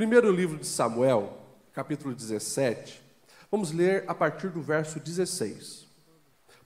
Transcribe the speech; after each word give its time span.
primeiro 0.00 0.32
livro 0.32 0.56
de 0.56 0.66
Samuel, 0.66 1.36
capítulo 1.74 2.14
17, 2.14 3.02
vamos 3.50 3.70
ler 3.70 4.02
a 4.08 4.14
partir 4.14 4.48
do 4.48 4.62
verso 4.62 4.98
16. 4.98 5.86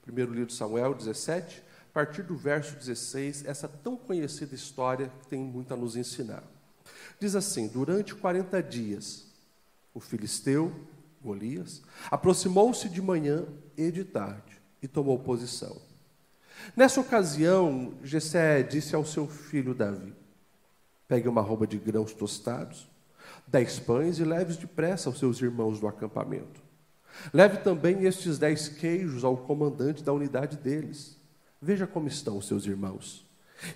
Primeiro 0.03 0.31
livro 0.31 0.47
de 0.47 0.55
Samuel 0.55 0.95
17, 0.95 1.61
a 1.91 1.93
partir 1.93 2.23
do 2.23 2.37
verso 2.37 2.77
16, 2.77 3.45
essa 3.45 3.67
tão 3.67 3.97
conhecida 3.97 4.55
história 4.55 5.11
que 5.21 5.27
tem 5.27 5.41
muito 5.41 5.75
a 5.75 5.77
nos 5.77 5.97
ensinar. 5.97 6.45
Diz 7.19 7.35
assim: 7.35 7.67
Durante 7.67 8.15
40 8.15 8.63
dias, 8.63 9.27
o 9.93 9.99
filisteu, 9.99 10.73
Golias, 11.21 11.83
aproximou-se 12.13 12.89
de 12.89 13.03
manhã 13.03 13.45
e 13.77 13.91
de 13.91 14.05
tarde 14.05 14.63
e 14.81 14.87
tomou 14.87 15.19
posição. 15.19 15.77
Nessa 16.77 17.01
ocasião, 17.01 17.95
Jessé 18.01 18.63
disse 18.63 18.95
ao 18.95 19.05
seu 19.05 19.27
filho 19.27 19.75
Davi: 19.75 20.15
Pegue 21.09 21.29
uma 21.29 21.43
roupa 21.43 21.67
de 21.67 21.79
grãos 21.79 22.13
tostados 22.13 22.94
dez 23.47 23.79
pães 23.79 24.19
e 24.19 24.25
leve 24.25 24.55
depressa 24.55 25.09
aos 25.09 25.19
seus 25.19 25.41
irmãos 25.41 25.81
do 25.81 25.87
acampamento. 25.87 26.63
Leve 27.33 27.59
também 27.59 28.05
estes 28.05 28.39
dez 28.39 28.69
queijos 28.69 29.25
ao 29.25 29.37
comandante 29.37 30.03
da 30.03 30.13
unidade 30.13 30.57
deles. 30.57 31.17
Veja 31.61 31.87
como 31.87 32.09
estão 32.09 32.37
os 32.37 32.47
seus 32.47 32.67
irmãos. 32.67 33.25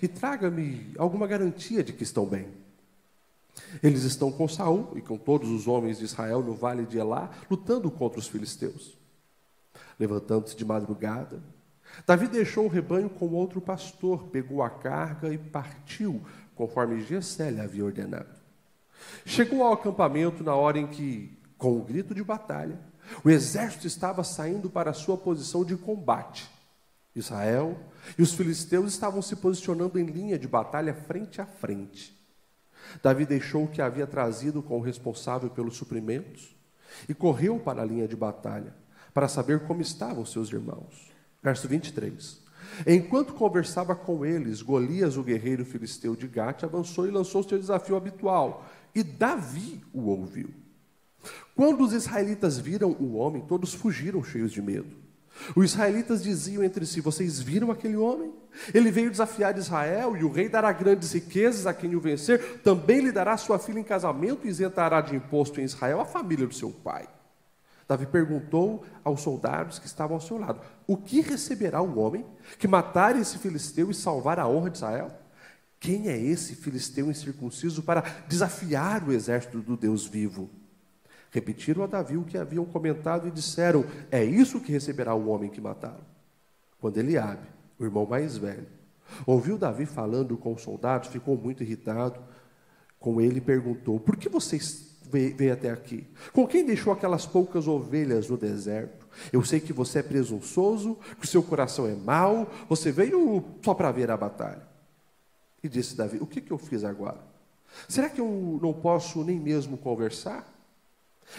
E 0.01 0.07
traga-me 0.07 0.93
alguma 0.97 1.25
garantia 1.25 1.83
de 1.83 1.93
que 1.93 2.03
estão 2.03 2.25
bem. 2.25 2.47
Eles 3.81 4.03
estão 4.03 4.31
com 4.31 4.47
Saul 4.47 4.93
e 4.95 5.01
com 5.01 5.17
todos 5.17 5.49
os 5.49 5.67
homens 5.67 5.97
de 5.97 6.05
Israel 6.05 6.41
no 6.41 6.53
vale 6.53 6.85
de 6.85 6.97
Elá, 6.97 7.31
lutando 7.49 7.89
contra 7.89 8.19
os 8.19 8.27
filisteus. 8.27 8.97
Levantando-se 9.99 10.55
de 10.55 10.63
madrugada, 10.63 11.41
Davi 12.05 12.27
deixou 12.27 12.65
o 12.65 12.69
rebanho 12.69 13.09
com 13.09 13.29
outro 13.31 13.59
pastor, 13.59 14.27
pegou 14.27 14.61
a 14.61 14.69
carga 14.69 15.33
e 15.33 15.37
partiu, 15.37 16.21
conforme 16.55 17.01
Gessé 17.01 17.49
havia 17.59 17.83
ordenado. 17.83 18.38
Chegou 19.25 19.63
ao 19.63 19.73
acampamento 19.73 20.43
na 20.43 20.55
hora 20.55 20.77
em 20.77 20.87
que, 20.87 21.37
com 21.57 21.77
um 21.77 21.83
grito 21.83 22.13
de 22.13 22.23
batalha, 22.23 22.79
o 23.23 23.29
exército 23.29 23.87
estava 23.87 24.23
saindo 24.23 24.69
para 24.69 24.91
a 24.91 24.93
sua 24.93 25.17
posição 25.17 25.63
de 25.65 25.75
combate. 25.75 26.49
Israel 27.15 27.77
e 28.17 28.21
os 28.21 28.33
filisteus 28.33 28.93
estavam 28.93 29.21
se 29.21 29.35
posicionando 29.35 29.99
em 29.99 30.05
linha 30.05 30.37
de 30.37 30.47
batalha 30.47 30.93
frente 30.93 31.41
a 31.41 31.45
frente. 31.45 32.17
Davi 33.03 33.25
deixou 33.25 33.65
o 33.65 33.67
que 33.67 33.81
havia 33.81 34.07
trazido 34.07 34.61
com 34.61 34.77
o 34.77 34.81
responsável 34.81 35.49
pelos 35.49 35.75
suprimentos 35.75 36.55
e 37.07 37.13
correu 37.13 37.59
para 37.59 37.81
a 37.81 37.85
linha 37.85 38.07
de 38.07 38.15
batalha 38.15 38.73
para 39.13 39.27
saber 39.27 39.61
como 39.61 39.81
estavam 39.81 40.25
seus 40.25 40.51
irmãos. 40.51 41.11
Verso 41.41 41.67
23. 41.67 42.41
Enquanto 42.85 43.33
conversava 43.33 43.95
com 43.95 44.25
eles, 44.25 44.61
Golias, 44.61 45.17
o 45.17 45.23
guerreiro 45.23 45.65
filisteu 45.65 46.15
de 46.15 46.27
Gate, 46.27 46.63
avançou 46.63 47.07
e 47.07 47.11
lançou 47.11 47.43
seu 47.43 47.57
desafio 47.57 47.95
habitual, 47.95 48.65
e 48.93 49.03
Davi 49.03 49.81
o 49.93 50.07
ouviu. 50.07 50.49
Quando 51.55 51.83
os 51.83 51.93
israelitas 51.93 52.57
viram 52.57 52.91
o 52.91 53.15
homem, 53.15 53.41
todos 53.41 53.73
fugiram 53.73 54.23
cheios 54.23 54.51
de 54.51 54.61
medo. 54.61 54.95
Os 55.55 55.71
israelitas 55.71 56.23
diziam 56.23 56.63
entre 56.63 56.85
si: 56.85 57.01
Vocês 57.01 57.39
viram 57.39 57.71
aquele 57.71 57.95
homem? 57.95 58.33
Ele 58.73 58.91
veio 58.91 59.11
desafiar 59.11 59.57
Israel, 59.57 60.17
e 60.17 60.23
o 60.23 60.31
rei 60.31 60.49
dará 60.49 60.71
grandes 60.71 61.11
riquezas 61.11 61.65
a 61.65 61.73
quem 61.73 61.95
o 61.95 61.99
vencer, 61.99 62.61
também 62.61 62.99
lhe 62.99 63.11
dará 63.11 63.37
sua 63.37 63.59
filha 63.59 63.79
em 63.79 63.83
casamento 63.83 64.45
e 64.45 64.49
isentará 64.49 65.01
de 65.01 65.15
imposto 65.15 65.61
em 65.61 65.63
Israel 65.63 66.01
a 66.01 66.05
família 66.05 66.47
do 66.47 66.53
seu 66.53 66.71
pai. 66.71 67.07
Davi 67.87 68.05
perguntou 68.05 68.85
aos 69.03 69.21
soldados 69.21 69.79
que 69.79 69.87
estavam 69.87 70.15
ao 70.15 70.21
seu 70.21 70.37
lado: 70.37 70.61
O 70.85 70.97
que 70.97 71.21
receberá 71.21 71.81
o 71.81 71.97
homem 71.99 72.25
que 72.57 72.67
matar 72.67 73.15
esse 73.15 73.37
filisteu 73.37 73.89
e 73.89 73.95
salvar 73.95 74.39
a 74.39 74.47
honra 74.47 74.69
de 74.69 74.77
Israel? 74.77 75.11
Quem 75.79 76.09
é 76.09 76.17
esse 76.17 76.55
filisteu 76.55 77.09
incircunciso 77.09 77.81
para 77.81 78.01
desafiar 78.27 79.07
o 79.07 79.13
exército 79.13 79.59
do 79.59 79.77
Deus 79.77 80.05
vivo? 80.05 80.49
Repetiram 81.31 81.83
a 81.83 81.87
Davi 81.87 82.17
o 82.17 82.23
que 82.23 82.37
haviam 82.37 82.65
comentado 82.65 83.27
e 83.27 83.31
disseram: 83.31 83.85
É 84.11 84.23
isso 84.23 84.59
que 84.59 84.71
receberá 84.71 85.13
o 85.13 85.29
homem 85.29 85.49
que 85.49 85.61
mataram. 85.61 86.03
Quando 86.81 86.97
Eliabe, 86.97 87.47
o 87.77 87.85
irmão 87.85 88.05
mais 88.05 88.37
velho, 88.37 88.67
ouviu 89.25 89.57
Davi 89.57 89.85
falando 89.85 90.37
com 90.37 90.53
os 90.53 90.61
soldados, 90.61 91.09
ficou 91.09 91.37
muito 91.37 91.63
irritado 91.63 92.19
com 92.99 93.21
ele 93.21 93.37
e 93.37 93.41
perguntou: 93.41 93.99
Por 93.99 94.17
que 94.17 94.27
vocês 94.27 94.97
veio 95.09 95.53
até 95.53 95.69
aqui? 95.69 96.05
Com 96.33 96.45
quem 96.45 96.65
deixou 96.65 96.91
aquelas 96.91 97.25
poucas 97.25 97.67
ovelhas 97.67 98.27
no 98.27 98.35
deserto? 98.35 99.07
Eu 99.31 99.43
sei 99.43 99.59
que 99.59 99.71
você 99.71 99.99
é 99.99 100.03
presunçoso, 100.03 100.97
que 101.19 101.25
o 101.25 101.29
seu 101.29 101.41
coração 101.41 101.87
é 101.87 101.95
mau, 101.95 102.51
você 102.67 102.91
veio 102.91 103.43
só 103.63 103.73
para 103.73 103.91
ver 103.91 104.11
a 104.11 104.17
batalha. 104.17 104.68
E 105.63 105.69
disse 105.69 105.95
Davi: 105.95 106.17
O 106.21 106.27
que, 106.27 106.41
que 106.41 106.51
eu 106.51 106.57
fiz 106.57 106.83
agora? 106.83 107.19
Será 107.87 108.09
que 108.09 108.19
eu 108.19 108.59
não 108.61 108.73
posso 108.73 109.23
nem 109.23 109.39
mesmo 109.39 109.77
conversar? 109.77 110.47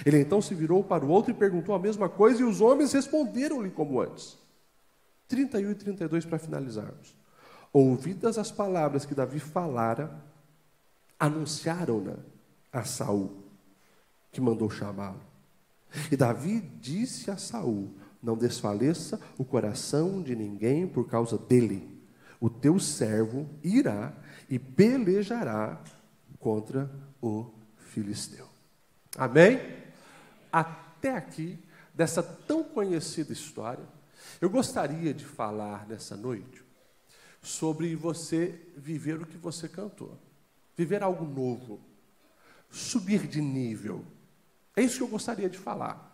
Ele 0.07 0.21
então 0.21 0.41
se 0.41 0.55
virou 0.55 0.85
para 0.85 1.05
o 1.05 1.09
outro 1.09 1.33
e 1.33 1.35
perguntou 1.35 1.75
a 1.75 1.79
mesma 1.79 2.09
coisa, 2.09 2.41
e 2.41 2.45
os 2.45 2.61
homens 2.61 2.93
responderam-lhe 2.93 3.71
como 3.71 4.01
antes. 4.01 4.39
31 5.27 5.71
e 5.71 5.75
32 5.75 6.25
para 6.25 6.39
finalizarmos. 6.39 7.15
Ouvidas 7.73 8.39
as 8.39 8.51
palavras 8.51 9.05
que 9.05 9.15
Davi 9.15 9.39
falara, 9.39 10.11
anunciaram-na 11.19 12.17
a 12.73 12.85
Saul, 12.85 13.45
que 14.33 14.41
mandou 14.41 14.71
chamá-lo. 14.71 15.21
E 16.11 16.17
Davi 16.17 16.61
disse 16.81 17.31
a 17.31 17.37
Saul: 17.37 17.91
Não 18.23 18.37
desfaleça 18.37 19.21
o 19.37 19.45
coração 19.45 20.23
de 20.23 20.37
ninguém 20.37 20.87
por 20.87 21.09
causa 21.09 21.37
dele 21.37 22.00
o 22.41 22.49
teu 22.49 22.81
servo 22.81 23.49
irá 23.62 24.12
e 24.49 24.59
pelejará 24.59 25.81
contra 26.39 26.91
o 27.21 27.53
filisteu. 27.77 28.49
Amém? 29.17 29.61
Até 30.51 31.15
aqui, 31.15 31.59
dessa 31.95 32.23
tão 32.23 32.65
conhecida 32.65 33.33
história, 33.33 33.84
eu 34.41 34.49
gostaria 34.49 35.12
de 35.12 35.25
falar 35.25 35.87
nessa 35.87 36.17
noite 36.17 36.65
sobre 37.43 37.95
você 37.95 38.59
viver 38.77 39.21
o 39.21 39.27
que 39.27 39.37
você 39.37 39.69
cantou, 39.69 40.19
viver 40.77 41.03
algo 41.03 41.25
novo, 41.25 41.81
subir 42.71 43.27
de 43.27 43.41
nível. 43.41 44.05
É 44.75 44.83
isso 44.83 44.99
que 44.99 45.03
eu 45.03 45.09
gostaria 45.09 45.49
de 45.49 45.59
falar. 45.59 46.09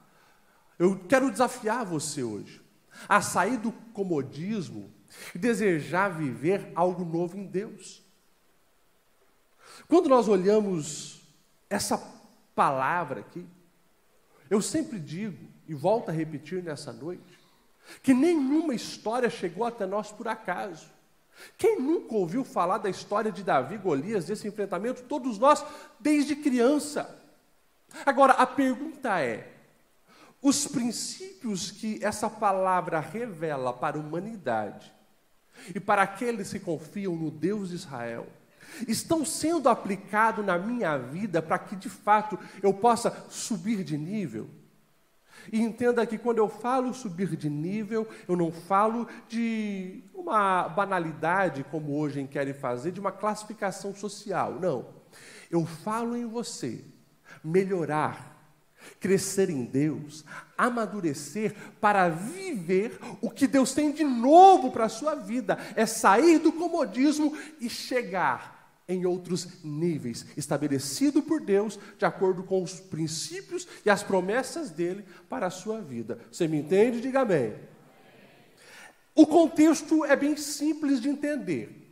Eu 0.79 0.99
quero 1.09 1.31
desafiar 1.31 1.85
você 1.85 2.23
hoje 2.23 2.61
a 3.09 3.21
sair 3.21 3.59
do 3.59 3.71
comodismo 3.71 4.91
e 5.35 5.39
desejar 5.39 6.09
viver 6.09 6.73
algo 6.75 7.05
novo 7.05 7.37
em 7.37 7.47
Deus. 7.47 8.03
Quando 9.89 10.09
nós 10.09 10.29
olhamos 10.29 11.21
essa 11.69 11.99
palavra 12.55 13.21
aqui, 13.21 13.47
eu 14.49 14.63
sempre 14.63 14.99
digo, 14.99 15.47
e 15.69 15.75
volto 15.75 16.09
a 16.09 16.13
repetir 16.13 16.63
nessa 16.63 16.93
noite, 16.93 17.39
que 18.03 18.15
nenhuma 18.15 18.75
história 18.75 19.29
chegou 19.31 19.65
até 19.65 19.87
nós 19.87 20.11
por 20.11 20.29
acaso. 20.29 20.89
Quem 21.59 21.81
nunca 21.81 22.15
ouviu 22.15 22.45
falar 22.45 22.79
da 22.79 22.89
história 22.89 23.31
de 23.31 23.43
Davi 23.43 23.77
Golias, 23.77 24.25
desse 24.25 24.49
enfrentamento? 24.49 25.03
Todos 25.03 25.39
nós, 25.39 25.65
desde 26.01 26.35
criança. 26.35 27.23
Agora, 28.05 28.33
a 28.33 28.47
pergunta 28.47 29.21
é: 29.21 29.53
os 30.41 30.67
princípios 30.67 31.71
que 31.71 32.03
essa 32.03 32.31
palavra 32.31 33.01
revela 33.01 33.73
para 33.73 33.99
a 33.99 34.01
humanidade 34.01 34.96
e 35.75 35.81
para 35.81 36.03
aqueles 36.03 36.53
que 36.53 36.61
confiam 36.61 37.15
no 37.17 37.31
Deus 37.31 37.71
de 37.71 37.77
Israel, 37.77 38.27
estão 38.87 39.25
sendo 39.25 39.69
aplicados 39.69 40.45
na 40.45 40.59
minha 40.59 40.97
vida 40.97 41.41
para 41.41 41.59
que 41.59 41.77
de 41.77 41.89
fato 41.89 42.39
eu 42.63 42.75
possa 42.75 43.27
subir 43.29 43.83
de 43.85 43.97
nível. 43.97 44.49
E 45.53 45.61
entenda 45.61 46.05
que 46.07 46.19
quando 46.19 46.39
eu 46.39 46.49
falo 46.49 46.93
subir 46.93 47.37
de 47.37 47.49
nível, 47.49 48.09
eu 48.27 48.37
não 48.37 48.51
falo 48.51 49.07
de 49.29 50.03
uma 50.15 50.69
banalidade, 50.69 51.65
como 51.71 51.97
hoje 51.97 52.27
querem 52.27 52.55
fazer, 52.55 52.91
de 52.91 53.01
uma 53.01 53.13
classificação 53.13 53.95
social. 53.95 54.59
Não. 54.61 54.87
Eu 55.51 55.65
falo 55.65 56.17
em 56.17 56.27
você 56.27 56.85
melhorar 57.45 58.36
crescer 59.01 59.51
em 59.51 59.65
Deus, 59.65 60.25
amadurecer 60.57 61.55
para 61.81 62.09
viver 62.09 62.99
o 63.21 63.31
que 63.31 63.47
Deus 63.47 63.73
tem 63.73 63.93
de 63.93 64.05
novo 64.05 64.71
para 64.71 64.87
a 64.87 64.91
sua 64.91 65.15
vida, 65.15 65.59
é 65.75 65.87
sair 65.87 66.39
do 66.39 66.53
comodismo 66.53 67.37
e 67.61 67.69
chegar 67.69 68.57
em 68.89 69.05
outros 69.05 69.65
níveis, 69.65 70.25
estabelecido 70.37 71.23
por 71.23 71.41
Deus 71.41 71.79
de 71.99 72.05
acordo 72.05 72.45
com 72.45 72.63
os 72.63 72.81
princípios 72.81 73.67
e 73.85 73.91
as 73.91 74.03
promessas 74.03 74.71
dele 74.71 75.05
para 75.29 75.47
a 75.47 75.51
sua 75.51 75.81
vida. 75.81 76.19
Você 76.31 76.47
me 76.47 76.59
entende? 76.59 77.01
Diga 77.01 77.21
amém. 77.21 77.55
O 79.15 79.27
contexto 79.27 80.05
é 80.05 80.15
bem 80.15 80.37
simples 80.37 81.01
de 81.01 81.09
entender. 81.09 81.86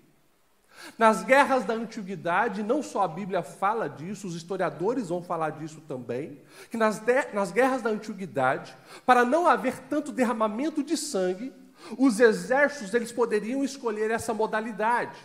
Nas 0.98 1.25
guerras 1.25 1.64
da 1.64 1.75
antiguidade, 1.75 2.62
não 2.62 2.82
só 2.82 3.02
a 3.02 3.08
Bíblia 3.08 3.42
fala 3.42 3.88
disso, 3.88 4.26
os 4.26 4.34
historiadores 4.34 5.08
vão 5.08 5.22
falar 5.22 5.50
disso 5.50 5.81
também, 5.88 6.40
que 6.70 6.76
nas, 6.76 7.02
nas 7.32 7.50
guerras 7.50 7.82
da 7.82 7.90
antiguidade, 7.90 8.76
para 9.04 9.25
não 9.25 9.46
haver 9.46 9.78
tanto 9.88 10.12
derramamento 10.12 10.82
de 10.82 10.96
sangue, 10.96 11.52
os 11.98 12.20
exércitos 12.20 12.94
eles 12.94 13.12
poderiam 13.12 13.64
escolher 13.64 14.10
essa 14.10 14.32
modalidade. 14.32 15.16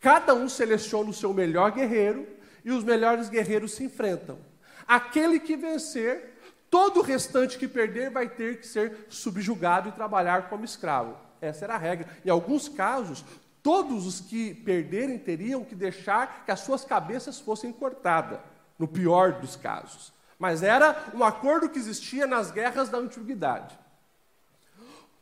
Cada 0.00 0.34
um 0.34 0.48
seleciona 0.48 1.10
o 1.10 1.14
seu 1.14 1.32
melhor 1.32 1.70
guerreiro 1.70 2.26
e 2.64 2.70
os 2.70 2.84
melhores 2.84 3.28
guerreiros 3.28 3.72
se 3.72 3.84
enfrentam. 3.84 4.38
Aquele 4.86 5.38
que 5.38 5.56
vencer, 5.56 6.38
todo 6.68 7.00
o 7.00 7.02
restante 7.02 7.56
que 7.56 7.68
perder 7.68 8.10
vai 8.10 8.28
ter 8.28 8.58
que 8.58 8.66
ser 8.66 9.06
subjugado 9.08 9.88
e 9.88 9.92
trabalhar 9.92 10.48
como 10.48 10.64
escravo. 10.64 11.16
Essa 11.40 11.64
era 11.64 11.74
a 11.74 11.78
regra. 11.78 12.08
Em 12.24 12.30
alguns 12.30 12.68
casos, 12.68 13.24
todos 13.62 14.06
os 14.06 14.20
que 14.20 14.54
perderem 14.54 15.18
teriam 15.18 15.64
que 15.64 15.74
deixar 15.74 16.44
que 16.44 16.50
as 16.50 16.60
suas 16.60 16.84
cabeças 16.84 17.38
fossem 17.38 17.72
cortadas, 17.72 18.40
no 18.78 18.88
pior 18.88 19.40
dos 19.40 19.54
casos. 19.54 20.12
Mas 20.38 20.62
era 20.62 21.12
um 21.14 21.22
acordo 21.22 21.68
que 21.68 21.78
existia 21.78 22.26
nas 22.26 22.50
guerras 22.50 22.88
da 22.88 22.98
antiguidade. 22.98 23.78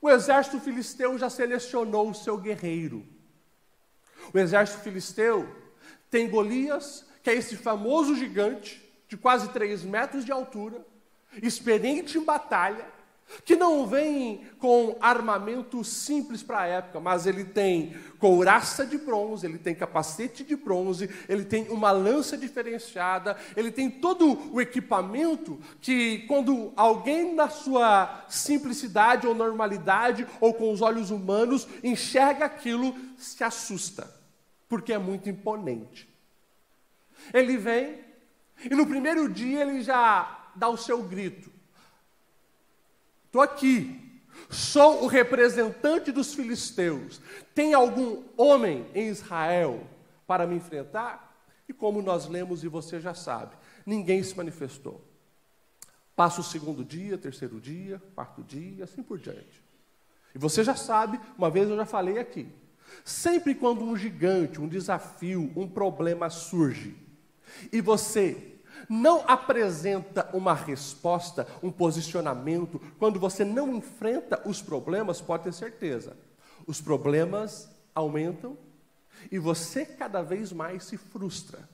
O 0.01 0.09
exército 0.09 0.59
filisteu 0.61 1.19
já 1.19 1.29
selecionou 1.29 2.09
o 2.09 2.15
seu 2.15 2.39
guerreiro. 2.39 3.07
O 4.33 4.39
exército 4.39 4.81
filisteu 4.81 5.47
tem 6.11 6.31
Golias, 6.31 7.05
que 7.23 7.29
é 7.29 7.35
esse 7.35 7.57
famoso 7.57 8.15
gigante, 8.17 8.83
de 9.09 9.17
quase 9.17 9.51
3 9.51 9.83
metros 9.85 10.25
de 10.25 10.33
altura, 10.33 10.87
experiente 11.43 12.17
em 12.17 12.25
batalha, 12.25 12.87
que 13.45 13.57
não 13.57 13.87
vem 13.87 14.43
com 14.59 14.97
armamento 15.01 15.83
simples 15.85 16.43
para 16.43 16.61
a 16.61 16.67
época, 16.67 17.01
mas 17.01 17.27
ele 17.27 17.45
tem 17.45 17.95
couraça 18.19 18.85
de 18.85 18.99
bronze, 18.99 19.47
ele 19.47 19.59
tem 19.59 19.75
capacete 19.75 20.45
de 20.45 20.57
bronze, 20.57 21.09
ele 21.29 21.45
tem 21.45 21.69
uma 21.69 21.91
lança 21.91 22.37
diferenciada, 22.37 23.37
ele 23.57 23.71
tem 23.71 23.91
todo 23.91 24.53
o 24.53 24.61
equipamento 24.61 25.59
que, 25.81 26.21
quando 26.27 26.73
alguém 26.77 27.35
na 27.35 27.49
sua 27.49 28.25
simplicidade 28.29 29.27
ou 29.27 29.35
normalidade, 29.35 30.27
ou 30.41 30.53
com 30.53 30.73
os 30.73 30.83
olhos 30.83 31.11
humanos, 31.11 31.67
enxerga 31.83 32.45
aquilo, 32.45 32.95
se 33.17 33.43
assusta, 33.43 34.13
porque 34.69 34.93
é 34.93 34.99
muito 34.99 35.29
imponente. 35.29 36.09
Ele 37.33 37.57
vem, 37.57 37.99
e 38.65 38.75
no 38.75 38.87
primeiro 38.87 39.29
dia 39.29 39.63
ele 39.63 39.83
já 39.83 40.51
dá 40.55 40.69
o 40.69 40.77
seu 40.77 41.03
grito. 41.03 41.50
Estou 43.31 43.43
aqui, 43.43 44.21
sou 44.49 45.05
o 45.05 45.07
representante 45.07 46.11
dos 46.11 46.35
filisteus. 46.35 47.21
Tem 47.55 47.75
algum 47.75 48.25
homem 48.37 48.85
em 48.93 49.07
Israel 49.07 49.87
para 50.27 50.49
me 50.49 50.57
enfrentar? 50.57 51.41
E 51.69 51.73
como 51.73 52.03
nós 52.03 52.27
lemos 52.27 52.65
e 52.65 52.69
você 52.69 52.99
já 52.99 53.15
sabe, 53.15 53.55
ninguém 53.87 54.21
se 54.21 54.37
manifestou. 54.37 55.01
Passa 56.17 56.41
o 56.41 56.45
segundo 56.45 56.85
dia, 56.85 57.17
terceiro 57.17 57.61
dia, 57.61 58.03
quarto 58.17 58.43
dia, 58.43 58.83
assim 58.83 59.01
por 59.01 59.17
diante. 59.17 59.63
E 60.35 60.39
você 60.39 60.65
já 60.65 60.75
sabe, 60.75 61.21
uma 61.39 61.49
vez 61.49 61.71
eu 61.71 61.77
já 61.77 61.87
falei 61.87 62.19
aqui, 62.19 62.49
sempre 63.05 63.55
quando 63.55 63.85
um 63.85 63.97
gigante, 63.97 64.61
um 64.61 64.67
desafio, 64.67 65.53
um 65.55 65.69
problema 65.69 66.29
surge, 66.29 66.97
e 67.73 67.81
você 67.81 68.50
não 68.91 69.23
apresenta 69.29 70.29
uma 70.33 70.53
resposta, 70.53 71.47
um 71.63 71.71
posicionamento, 71.71 72.83
quando 72.99 73.21
você 73.21 73.45
não 73.45 73.73
enfrenta 73.77 74.43
os 74.45 74.61
problemas, 74.61 75.21
pode 75.21 75.45
ter 75.45 75.55
certeza, 75.55 76.17
os 76.67 76.81
problemas 76.81 77.71
aumentam 77.95 78.59
e 79.31 79.39
você 79.39 79.87
cada 79.87 80.23
vez 80.23 80.53
mais 80.53 80.83
se 80.83 80.97
frustra. 80.97 81.69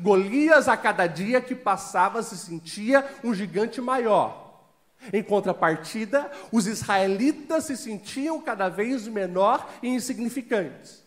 Golias, 0.00 0.68
a 0.68 0.76
cada 0.76 1.06
dia 1.06 1.38
que 1.38 1.54
passava, 1.54 2.22
se 2.22 2.38
sentia 2.38 3.06
um 3.22 3.34
gigante 3.34 3.78
maior. 3.78 4.64
Em 5.12 5.22
contrapartida, 5.22 6.32
os 6.50 6.66
israelitas 6.66 7.64
se 7.64 7.76
sentiam 7.76 8.40
cada 8.40 8.70
vez 8.70 9.06
menor 9.06 9.68
e 9.82 9.88
insignificantes. 9.88 11.04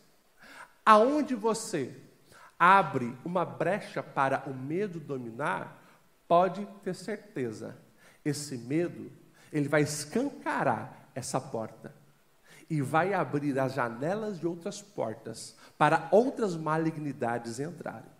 Aonde 0.85 1.33
você 1.33 1.91
abre 2.63 3.17
uma 3.25 3.43
brecha 3.43 4.03
para 4.03 4.43
o 4.45 4.53
medo 4.53 4.99
dominar, 4.99 5.83
pode 6.27 6.63
ter 6.83 6.93
certeza, 6.93 7.75
esse 8.23 8.55
medo, 8.55 9.11
ele 9.51 9.67
vai 9.67 9.81
escancarar 9.81 11.09
essa 11.15 11.41
porta 11.41 11.91
e 12.69 12.79
vai 12.79 13.15
abrir 13.15 13.57
as 13.57 13.73
janelas 13.73 14.39
de 14.39 14.45
outras 14.45 14.79
portas 14.79 15.55
para 15.75 16.07
outras 16.11 16.55
malignidades 16.55 17.59
entrarem. 17.59 18.11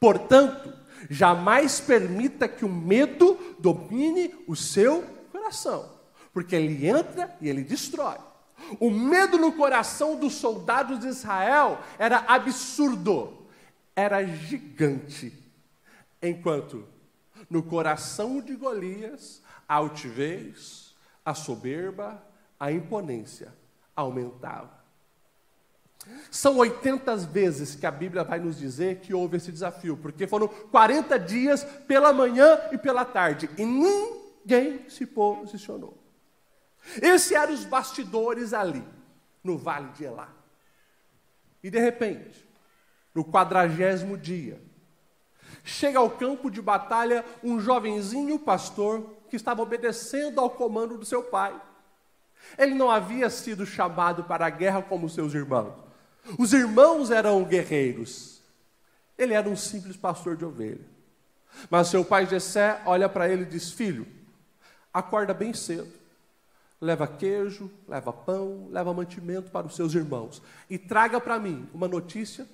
Portanto, 0.00 0.72
jamais 1.10 1.78
permita 1.78 2.48
que 2.48 2.64
o 2.64 2.70
medo 2.70 3.38
domine 3.58 4.34
o 4.48 4.56
seu 4.56 5.02
coração, 5.30 5.90
porque 6.32 6.56
ele 6.56 6.88
entra 6.88 7.36
e 7.38 7.50
ele 7.50 7.62
destrói. 7.62 8.16
O 8.80 8.90
medo 8.90 9.36
no 9.36 9.52
coração 9.52 10.16
dos 10.18 10.36
soldados 10.36 11.00
de 11.00 11.08
Israel 11.08 11.78
era 11.98 12.24
absurdo 12.26 13.37
era 13.98 14.24
gigante, 14.24 15.32
enquanto 16.22 16.86
no 17.50 17.64
coração 17.64 18.40
de 18.40 18.54
Golias 18.54 19.42
a 19.68 19.74
altivez, 19.74 20.94
a 21.24 21.34
soberba, 21.34 22.24
a 22.60 22.70
imponência 22.70 23.52
aumentava. 23.96 24.78
São 26.30 26.58
80 26.58 27.16
vezes 27.16 27.74
que 27.74 27.84
a 27.84 27.90
Bíblia 27.90 28.22
vai 28.22 28.38
nos 28.38 28.56
dizer 28.56 29.00
que 29.00 29.12
houve 29.12 29.38
esse 29.38 29.50
desafio, 29.50 29.96
porque 29.96 30.28
foram 30.28 30.46
40 30.46 31.18
dias 31.18 31.64
pela 31.64 32.12
manhã 32.12 32.56
e 32.70 32.78
pela 32.78 33.04
tarde, 33.04 33.50
e 33.58 33.64
ninguém 33.64 34.88
se 34.88 35.06
posicionou. 35.06 35.98
Esses 37.02 37.32
eram 37.32 37.52
os 37.52 37.64
bastidores 37.64 38.52
ali, 38.52 38.84
no 39.42 39.58
vale 39.58 39.90
de 39.90 40.04
Elá. 40.04 40.32
E 41.64 41.68
de 41.68 41.80
repente, 41.80 42.47
no 43.18 43.24
quadragésimo 43.24 44.16
dia. 44.16 44.62
Chega 45.64 45.98
ao 45.98 46.08
campo 46.08 46.48
de 46.48 46.62
batalha 46.62 47.24
um 47.42 47.58
jovenzinho 47.58 48.38
pastor 48.38 49.12
que 49.28 49.34
estava 49.34 49.60
obedecendo 49.60 50.40
ao 50.40 50.48
comando 50.48 50.96
do 50.96 51.04
seu 51.04 51.24
pai. 51.24 51.60
Ele 52.56 52.74
não 52.74 52.88
havia 52.88 53.28
sido 53.28 53.66
chamado 53.66 54.22
para 54.22 54.46
a 54.46 54.50
guerra 54.50 54.82
como 54.82 55.08
seus 55.08 55.34
irmãos. 55.34 55.74
Os 56.38 56.52
irmãos 56.52 57.10
eram 57.10 57.42
guerreiros. 57.42 58.40
Ele 59.18 59.34
era 59.34 59.48
um 59.48 59.56
simples 59.56 59.96
pastor 59.96 60.36
de 60.36 60.44
ovelha. 60.44 60.86
Mas 61.68 61.88
seu 61.88 62.04
pai 62.04 62.24
Jessé 62.24 62.80
olha 62.86 63.08
para 63.08 63.28
ele 63.28 63.42
e 63.42 63.46
diz: 63.46 63.72
Filho, 63.72 64.06
acorda 64.94 65.34
bem 65.34 65.52
cedo. 65.52 65.92
Leva 66.80 67.08
queijo, 67.08 67.68
leva 67.88 68.12
pão, 68.12 68.68
leva 68.70 68.94
mantimento 68.94 69.50
para 69.50 69.66
os 69.66 69.74
seus 69.74 69.92
irmãos. 69.92 70.40
E 70.70 70.78
traga 70.78 71.20
para 71.20 71.40
mim 71.40 71.68
uma 71.74 71.88
notícia 71.88 72.46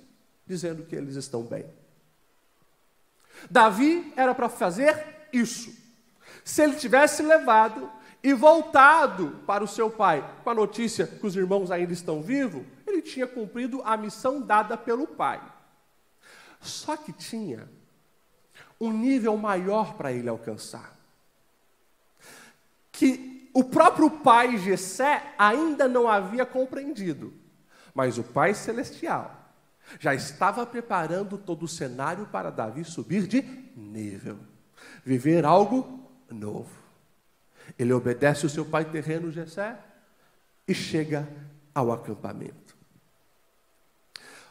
dizendo 0.45 0.83
que 0.83 0.95
eles 0.95 1.15
estão 1.15 1.43
bem. 1.43 1.65
Davi 3.49 4.13
era 4.15 4.33
para 4.33 4.49
fazer 4.49 5.27
isso. 5.31 5.73
Se 6.43 6.63
ele 6.63 6.75
tivesse 6.75 7.23
levado 7.23 7.91
e 8.23 8.33
voltado 8.33 9.41
para 9.45 9.63
o 9.63 9.67
seu 9.67 9.89
pai 9.89 10.23
com 10.43 10.49
a 10.49 10.55
notícia 10.55 11.05
que 11.07 11.25
os 11.25 11.35
irmãos 11.35 11.71
ainda 11.71 11.93
estão 11.93 12.21
vivos, 12.21 12.63
ele 12.85 13.01
tinha 13.01 13.27
cumprido 13.27 13.81
a 13.83 13.97
missão 13.97 14.41
dada 14.41 14.77
pelo 14.77 15.07
pai. 15.07 15.41
Só 16.61 16.95
que 16.97 17.11
tinha 17.11 17.69
um 18.79 18.91
nível 18.91 19.37
maior 19.37 19.95
para 19.95 20.11
ele 20.11 20.29
alcançar. 20.29 20.95
Que 22.91 23.49
o 23.53 23.63
próprio 23.63 24.09
pai 24.09 24.57
Jessé 24.57 25.33
ainda 25.37 25.87
não 25.87 26.07
havia 26.07 26.45
compreendido, 26.45 27.33
mas 27.93 28.17
o 28.17 28.23
pai 28.23 28.53
celestial 28.53 29.44
já 29.99 30.13
estava 30.13 30.65
preparando 30.65 31.37
todo 31.37 31.63
o 31.63 31.67
cenário 31.67 32.25
para 32.27 32.49
Davi 32.49 32.83
subir 32.83 33.27
de 33.27 33.41
nível, 33.75 34.37
viver 35.03 35.45
algo 35.45 36.09
novo. 36.29 36.71
Ele 37.77 37.93
obedece 37.93 38.45
o 38.45 38.49
seu 38.49 38.65
pai 38.65 38.85
terreno, 38.85 39.31
Jessé, 39.31 39.77
e 40.67 40.73
chega 40.73 41.27
ao 41.73 41.91
acampamento. 41.91 42.75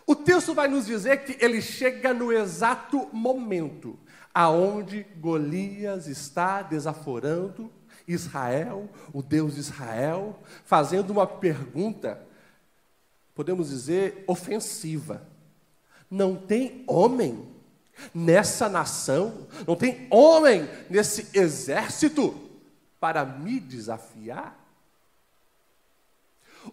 O 0.06 0.14
texto 0.14 0.52
vai 0.52 0.68
nos 0.68 0.84
dizer 0.84 1.24
que 1.24 1.42
ele 1.42 1.62
chega 1.62 2.12
no 2.12 2.32
exato 2.32 3.08
momento 3.12 3.98
aonde 4.34 5.06
Golias 5.16 6.06
está 6.06 6.60
desaforando 6.60 7.72
Israel, 8.06 8.90
o 9.12 9.22
Deus 9.22 9.54
de 9.54 9.60
Israel, 9.60 10.38
fazendo 10.64 11.10
uma 11.10 11.26
pergunta 11.26 12.20
podemos 13.34 13.68
dizer, 13.68 14.24
ofensiva. 14.26 15.26
Não 16.10 16.36
tem 16.36 16.84
homem 16.86 17.48
nessa 18.14 18.68
nação, 18.68 19.46
não 19.66 19.76
tem 19.76 20.06
homem 20.10 20.68
nesse 20.88 21.28
exército 21.36 22.40
para 23.00 23.24
me 23.24 23.58
desafiar? 23.58 24.64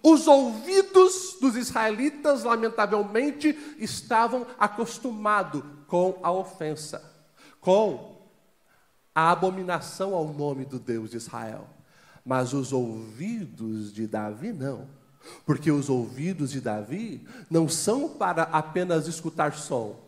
Os 0.02 0.28
ouvidos 0.28 1.38
dos 1.42 1.56
israelitas, 1.56 2.44
lamentavelmente, 2.44 3.50
estavam 3.78 4.48
acostumados 4.58 5.64
com 5.88 6.18
a 6.24 6.32
ofensa, 6.32 7.04
com 7.60 8.16
a 9.14 9.32
abominação 9.32 10.16
ao 10.16 10.28
nome 10.28 10.64
do 10.64 10.80
Deus 10.80 11.10
de 11.10 11.18
Israel. 11.18 11.68
Mas 12.24 12.54
os 12.54 12.72
ouvidos 12.72 13.92
de 13.92 14.08
Davi 14.08 14.54
não. 14.54 14.88
Porque 15.46 15.72
os 15.72 15.90
ouvidos 15.90 16.52
de 16.52 16.62
Davi 16.62 17.26
não 17.50 17.68
são 17.70 18.10
para 18.10 18.44
apenas 18.44 19.08
escutar 19.08 19.54
som, 19.54 20.00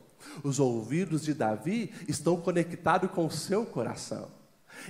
Os 0.43 0.59
ouvidos 0.59 1.23
de 1.23 1.33
Davi 1.33 1.93
estão 2.07 2.37
conectados 2.37 3.11
com 3.11 3.25
o 3.25 3.31
seu 3.31 3.65
coração. 3.65 4.27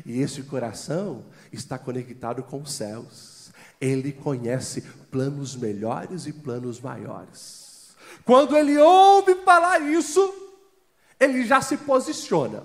E 0.05 0.21
esse 0.21 0.43
coração 0.43 1.25
está 1.51 1.77
conectado 1.77 2.43
com 2.43 2.61
os 2.61 2.71
céus. 2.71 3.51
Ele 3.81 4.11
conhece 4.11 4.81
planos 5.11 5.55
melhores 5.55 6.25
e 6.25 6.33
planos 6.33 6.79
maiores. 6.79 7.95
Quando 8.23 8.55
ele 8.55 8.77
ouve 8.77 9.35
falar 9.43 9.81
isso, 9.81 10.33
ele 11.19 11.45
já 11.45 11.61
se 11.61 11.77
posiciona. 11.77 12.63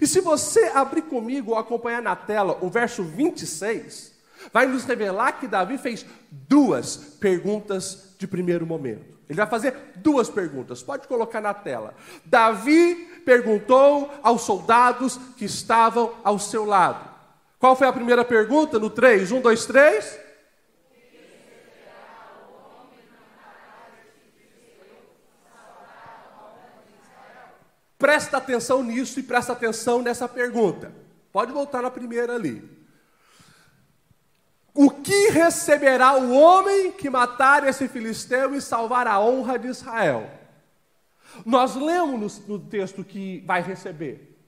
E 0.00 0.06
se 0.06 0.20
você 0.20 0.64
abrir 0.74 1.02
comigo 1.02 1.52
ou 1.52 1.58
acompanhar 1.58 2.02
na 2.02 2.14
tela 2.14 2.58
o 2.62 2.70
verso 2.70 3.02
26, 3.02 4.11
vai 4.52 4.66
nos 4.66 4.84
revelar 4.84 5.32
que 5.32 5.46
Davi 5.46 5.76
fez 5.76 6.06
duas 6.30 6.96
perguntas 6.96 8.14
de 8.18 8.26
primeiro 8.26 8.66
momento. 8.66 9.12
Ele 9.28 9.36
vai 9.36 9.46
fazer 9.46 9.74
duas 9.96 10.28
perguntas, 10.28 10.82
pode 10.82 11.08
colocar 11.08 11.40
na 11.40 11.54
tela. 11.54 11.94
Davi 12.24 12.94
perguntou 13.24 14.12
aos 14.22 14.42
soldados 14.42 15.18
que 15.36 15.44
estavam 15.44 16.12
ao 16.22 16.38
seu 16.38 16.64
lado. 16.64 17.10
Qual 17.58 17.76
foi 17.76 17.86
a 17.86 17.92
primeira 17.92 18.24
pergunta? 18.24 18.78
No 18.78 18.90
3, 18.90 19.30
1, 19.30 19.40
2, 19.40 19.66
3. 19.66 20.20
Presta 27.96 28.38
atenção 28.38 28.82
nisso 28.82 29.20
e 29.20 29.22
presta 29.22 29.52
atenção 29.52 30.02
nessa 30.02 30.28
pergunta. 30.28 30.92
Pode 31.32 31.52
voltar 31.52 31.82
na 31.82 31.90
primeira 31.90 32.34
ali. 32.34 32.81
O 34.74 34.90
que 34.90 35.30
receberá 35.30 36.14
o 36.14 36.32
homem 36.32 36.92
que 36.92 37.10
matar 37.10 37.66
esse 37.66 37.86
filisteu 37.88 38.54
e 38.54 38.60
salvar 38.60 39.06
a 39.06 39.20
honra 39.20 39.58
de 39.58 39.68
Israel? 39.68 40.30
Nós 41.44 41.74
lemos 41.74 42.46
no, 42.46 42.58
texto 42.58 43.04
que 43.04 43.42
vai 43.46 43.62
receber. 43.62 44.38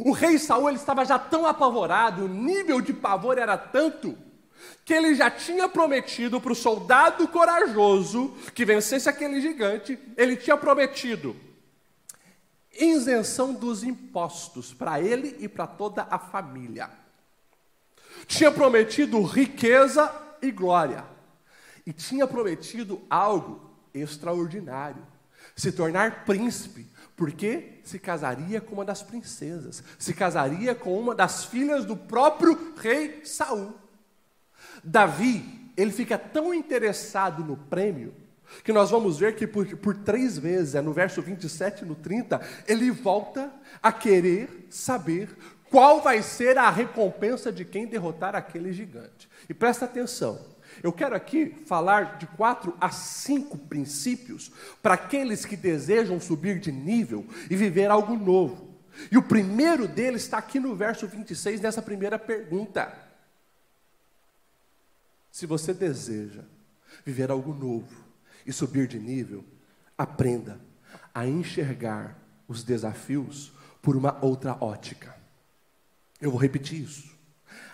O 0.00 0.12
rei 0.12 0.38
Saul 0.38 0.70
estava 0.70 1.04
já 1.04 1.18
tão 1.18 1.46
apavorado, 1.46 2.24
o 2.24 2.28
nível 2.28 2.80
de 2.80 2.92
pavor 2.92 3.38
era 3.38 3.56
tanto, 3.56 4.16
que 4.84 4.94
ele 4.94 5.14
já 5.14 5.30
tinha 5.30 5.68
prometido 5.68 6.40
para 6.40 6.52
o 6.52 6.56
soldado 6.56 7.26
corajoso 7.28 8.36
que 8.54 8.64
vencesse 8.64 9.08
aquele 9.08 9.40
gigante, 9.40 9.98
ele 10.16 10.36
tinha 10.36 10.56
prometido 10.56 11.34
isenção 12.78 13.52
dos 13.52 13.82
impostos 13.82 14.72
para 14.72 15.00
ele 15.00 15.36
e 15.40 15.48
para 15.48 15.66
toda 15.66 16.06
a 16.08 16.18
família. 16.18 16.90
Tinha 18.28 18.52
prometido 18.52 19.22
riqueza 19.22 20.14
e 20.42 20.50
glória. 20.50 21.02
E 21.86 21.94
tinha 21.94 22.26
prometido 22.26 23.00
algo 23.08 23.72
extraordinário: 23.94 25.02
se 25.56 25.72
tornar 25.72 26.26
príncipe, 26.26 26.86
porque 27.16 27.80
se 27.82 27.98
casaria 27.98 28.60
com 28.60 28.74
uma 28.74 28.84
das 28.84 29.02
princesas, 29.02 29.82
se 29.98 30.12
casaria 30.12 30.74
com 30.74 30.96
uma 31.00 31.14
das 31.14 31.46
filhas 31.46 31.86
do 31.86 31.96
próprio 31.96 32.74
rei 32.76 33.24
Saul. 33.24 33.74
Davi, 34.84 35.72
ele 35.74 35.90
fica 35.90 36.18
tão 36.18 36.52
interessado 36.52 37.42
no 37.42 37.56
prêmio 37.56 38.14
que 38.62 38.72
nós 38.72 38.90
vamos 38.90 39.18
ver 39.18 39.36
que 39.36 39.46
por, 39.46 39.66
por 39.76 39.94
três 39.96 40.38
vezes, 40.38 40.74
é 40.74 40.80
no 40.80 40.92
verso 40.92 41.20
27 41.22 41.84
e 41.84 41.86
no 41.86 41.94
30, 41.94 42.40
ele 42.66 42.90
volta 42.90 43.50
a 43.82 43.92
querer 43.92 44.66
saber 44.70 45.28
qual 45.70 46.00
vai 46.00 46.22
ser 46.22 46.58
a 46.58 46.70
recompensa 46.70 47.52
de 47.52 47.64
quem 47.64 47.86
derrotar 47.86 48.34
aquele 48.34 48.72
gigante. 48.72 49.28
E 49.48 49.54
presta 49.54 49.84
atenção, 49.84 50.40
eu 50.82 50.92
quero 50.92 51.14
aqui 51.14 51.50
falar 51.66 52.18
de 52.18 52.26
quatro 52.26 52.76
a 52.80 52.90
cinco 52.90 53.58
princípios 53.58 54.50
para 54.82 54.94
aqueles 54.94 55.44
que 55.44 55.56
desejam 55.56 56.20
subir 56.20 56.58
de 56.58 56.72
nível 56.72 57.26
e 57.50 57.56
viver 57.56 57.90
algo 57.90 58.16
novo. 58.16 58.68
E 59.12 59.16
o 59.16 59.22
primeiro 59.22 59.86
deles 59.86 60.22
está 60.22 60.38
aqui 60.38 60.58
no 60.58 60.74
verso 60.74 61.06
26, 61.06 61.60
nessa 61.60 61.80
primeira 61.80 62.18
pergunta. 62.18 62.92
Se 65.30 65.46
você 65.46 65.72
deseja 65.72 66.42
viver 67.04 67.30
algo 67.30 67.54
novo, 67.54 68.08
e 68.48 68.52
subir 68.52 68.88
de 68.88 68.98
nível, 68.98 69.44
aprenda 69.96 70.58
a 71.14 71.26
enxergar 71.26 72.16
os 72.48 72.64
desafios 72.64 73.52
por 73.82 73.94
uma 73.94 74.18
outra 74.24 74.56
ótica. 74.58 75.14
Eu 76.20 76.30
vou 76.30 76.40
repetir 76.40 76.82
isso. 76.82 77.16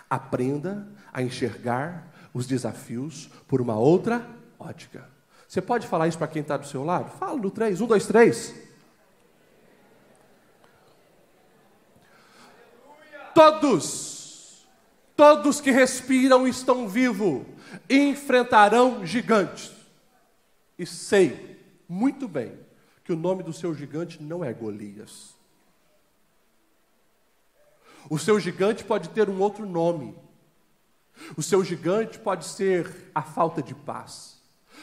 Aprenda 0.09 0.87
a 1.11 1.21
enxergar 1.21 2.11
os 2.33 2.45
desafios 2.45 3.29
por 3.47 3.61
uma 3.61 3.75
outra 3.75 4.27
ótica. 4.59 5.09
Você 5.47 5.61
pode 5.61 5.87
falar 5.87 6.07
isso 6.07 6.17
para 6.17 6.27
quem 6.27 6.41
está 6.41 6.57
do 6.57 6.67
seu 6.67 6.83
lado? 6.83 7.09
Fala 7.17 7.37
no 7.37 7.49
3. 7.49 7.81
1, 7.81 7.87
2, 7.87 8.07
3. 8.07 8.55
Todos, 13.33 14.65
todos 15.15 15.59
que 15.59 15.69
respiram 15.69 16.47
e 16.47 16.49
estão 16.49 16.87
vivos, 16.87 17.45
enfrentarão 17.89 19.05
gigantes. 19.05 19.73
E 20.79 20.85
sei 20.85 21.59
muito 21.87 22.27
bem 22.27 22.57
que 23.03 23.13
o 23.13 23.15
nome 23.17 23.43
do 23.43 23.53
seu 23.53 23.73
gigante 23.73 24.21
não 24.21 24.43
é 24.43 24.53
Golias. 24.53 25.34
O 28.09 28.19
seu 28.19 28.39
gigante 28.39 28.83
pode 28.83 29.09
ter 29.09 29.29
um 29.29 29.39
outro 29.39 29.65
nome. 29.65 30.15
O 31.35 31.41
seu 31.41 31.63
gigante 31.63 32.19
pode 32.19 32.45
ser 32.45 33.09
a 33.13 33.21
falta 33.21 33.61
de 33.61 33.73
paz. 33.73 34.41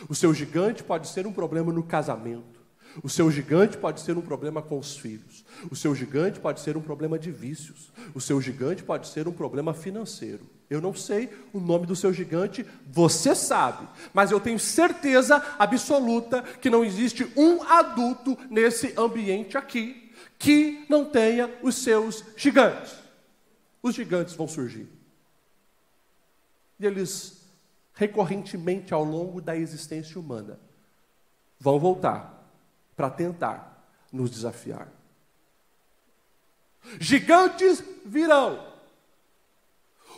O 0.08 0.14
seu 0.14 0.32
gigante 0.32 0.82
pode 0.82 1.08
ser 1.08 1.26
um 1.26 1.32
problema 1.32 1.72
no 1.72 1.82
casamento. 1.82 2.62
O 3.02 3.08
seu 3.08 3.30
gigante 3.30 3.78
pode 3.78 4.00
ser 4.00 4.18
um 4.18 4.22
problema 4.22 4.60
com 4.60 4.78
os 4.78 4.96
filhos. 4.96 5.44
O 5.70 5.76
seu 5.76 5.94
gigante 5.94 6.40
pode 6.40 6.60
ser 6.60 6.76
um 6.76 6.80
problema 6.80 7.18
de 7.18 7.30
vícios. 7.30 7.90
O 8.14 8.20
seu 8.20 8.40
gigante 8.40 8.82
pode 8.82 9.08
ser 9.08 9.26
um 9.26 9.32
problema 9.32 9.72
financeiro. 9.72 10.46
Eu 10.68 10.80
não 10.80 10.94
sei 10.94 11.30
o 11.52 11.60
nome 11.60 11.86
do 11.86 11.96
seu 11.96 12.12
gigante, 12.12 12.66
você 12.90 13.34
sabe, 13.34 13.86
mas 14.12 14.30
eu 14.30 14.40
tenho 14.40 14.58
certeza 14.58 15.36
absoluta 15.58 16.42
que 16.42 16.70
não 16.70 16.82
existe 16.82 17.30
um 17.36 17.62
adulto 17.62 18.38
nesse 18.50 18.94
ambiente 18.96 19.56
aqui 19.58 20.10
que 20.38 20.84
não 20.88 21.04
tenha 21.04 21.50
os 21.62 21.76
seus 21.76 22.24
gigantes. 22.36 23.01
Os 23.82 23.94
gigantes 23.94 24.34
vão 24.34 24.46
surgir. 24.46 24.88
E 26.78 26.86
eles, 26.86 27.42
recorrentemente 27.94 28.94
ao 28.94 29.02
longo 29.02 29.40
da 29.40 29.56
existência 29.56 30.20
humana, 30.20 30.58
vão 31.58 31.78
voltar 31.78 32.44
para 32.96 33.10
tentar 33.10 33.86
nos 34.12 34.30
desafiar. 34.30 34.88
Gigantes 36.98 37.82
virão. 38.04 38.72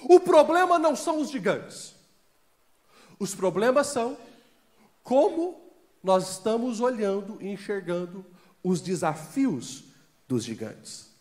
O 0.02 0.20
problema 0.20 0.78
não 0.78 0.94
são 0.96 1.20
os 1.20 1.30
gigantes. 1.30 1.94
Os 3.18 3.34
problemas 3.34 3.86
são 3.86 4.18
como 5.02 5.60
nós 6.02 6.30
estamos 6.32 6.80
olhando 6.80 7.40
e 7.40 7.48
enxergando 7.48 8.24
os 8.62 8.80
desafios 8.80 9.84
dos 10.26 10.44
gigantes. 10.44 11.13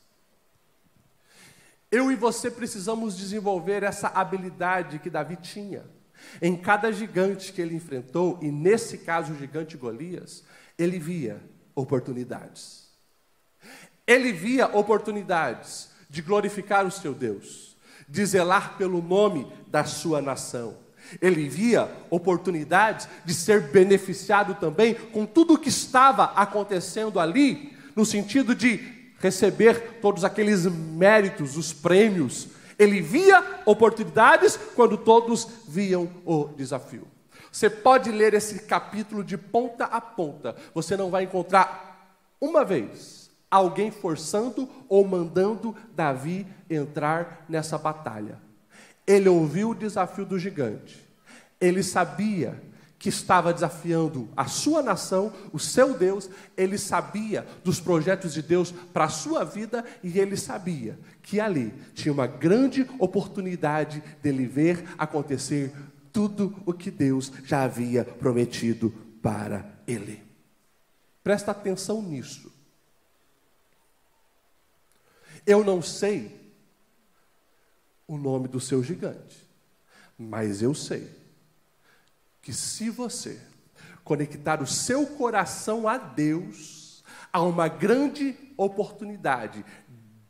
Eu 1.93 2.11
e 2.11 2.15
você 2.15 2.49
precisamos 2.49 3.15
desenvolver 3.15 3.83
essa 3.83 4.07
habilidade 4.07 4.97
que 4.97 5.11
Davi 5.11 5.35
tinha. 5.35 5.85
Em 6.41 6.57
cada 6.57 6.91
gigante 6.91 7.53
que 7.53 7.61
ele 7.61 7.75
enfrentou, 7.75 8.39
e 8.41 8.49
nesse 8.49 8.97
caso 8.97 9.31
o 9.31 9.37
gigante 9.37 9.77
Golias, 9.77 10.43
ele 10.75 10.97
via 10.97 11.39
oportunidades. 11.75 12.87
Ele 14.07 14.33
via 14.33 14.65
oportunidades 14.75 15.91
de 16.09 16.23
glorificar 16.23 16.83
o 16.83 16.89
seu 16.89 17.13
Deus 17.13 17.77
de 18.09 18.25
zelar 18.25 18.75
pelo 18.75 18.99
nome 18.99 19.47
da 19.67 19.85
sua 19.85 20.19
nação. 20.19 20.75
Ele 21.21 21.47
via 21.47 21.91
oportunidades 22.09 23.07
de 23.23 23.35
ser 23.35 23.71
beneficiado 23.71 24.55
também 24.55 24.95
com 24.95 25.27
tudo 25.27 25.53
o 25.53 25.57
que 25.59 25.69
estava 25.69 26.25
acontecendo 26.35 27.19
ali, 27.19 27.77
no 27.95 28.03
sentido 28.03 28.55
de 28.55 29.02
receber 29.23 29.99
todos 30.01 30.25
aqueles 30.25 30.65
méritos, 30.65 31.55
os 31.55 31.71
prêmios. 31.71 32.49
Ele 32.77 33.01
via 33.01 33.61
oportunidades 33.65 34.59
quando 34.75 34.97
todos 34.97 35.47
viam 35.65 36.09
o 36.25 36.49
desafio. 36.49 37.07
Você 37.49 37.69
pode 37.69 38.11
ler 38.11 38.33
esse 38.33 38.63
capítulo 38.63 39.23
de 39.23 39.37
ponta 39.37 39.85
a 39.85 40.01
ponta, 40.01 40.55
você 40.73 40.97
não 40.97 41.09
vai 41.09 41.23
encontrar 41.23 42.19
uma 42.41 42.65
vez 42.65 43.29
alguém 43.49 43.91
forçando 43.91 44.67
ou 44.89 45.07
mandando 45.07 45.73
Davi 45.95 46.45
entrar 46.69 47.45
nessa 47.47 47.77
batalha. 47.77 48.39
Ele 49.07 49.29
ouviu 49.29 49.69
o 49.69 49.75
desafio 49.75 50.25
do 50.25 50.37
gigante. 50.37 51.07
Ele 51.61 51.81
sabia 51.81 52.61
que 53.03 53.09
estava 53.09 53.53
desafiando 53.53 54.29
a 54.33 54.45
sua 54.45 54.81
nação, 54.81 55.33
o 55.51 55.59
seu 55.59 55.93
Deus, 55.93 56.29
ele 56.55 56.77
sabia 56.77 57.45
dos 57.61 57.77
projetos 57.77 58.33
de 58.33 58.41
Deus 58.41 58.71
para 58.71 59.03
a 59.03 59.09
sua 59.09 59.43
vida 59.43 59.83
e 60.01 60.17
ele 60.17 60.37
sabia 60.37 60.97
que 61.21 61.37
ali 61.37 61.73
tinha 61.93 62.13
uma 62.13 62.25
grande 62.25 62.89
oportunidade 62.97 64.01
dele 64.21 64.47
ver 64.47 64.85
acontecer 64.97 65.73
tudo 66.13 66.55
o 66.65 66.71
que 66.71 66.89
Deus 66.89 67.29
já 67.43 67.63
havia 67.63 68.05
prometido 68.05 68.89
para 69.21 69.69
ele. 69.85 70.23
Presta 71.21 71.51
atenção 71.51 72.01
nisso. 72.01 72.53
Eu 75.45 75.61
não 75.61 75.81
sei 75.81 76.39
o 78.07 78.17
nome 78.17 78.47
do 78.47 78.61
seu 78.61 78.81
gigante, 78.81 79.45
mas 80.17 80.61
eu 80.61 80.73
sei 80.73 81.21
que 82.43 82.53
se 82.53 82.89
você 82.89 83.39
conectar 84.03 84.61
o 84.61 84.67
seu 84.67 85.07
coração 85.07 85.87
a 85.87 85.97
Deus, 85.97 87.03
há 87.31 87.41
uma 87.41 87.69
grande 87.69 88.35
oportunidade 88.57 89.65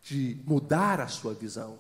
de 0.04 0.40
mudar 0.46 1.02
a 1.02 1.08
sua 1.08 1.34
visão. 1.34 1.80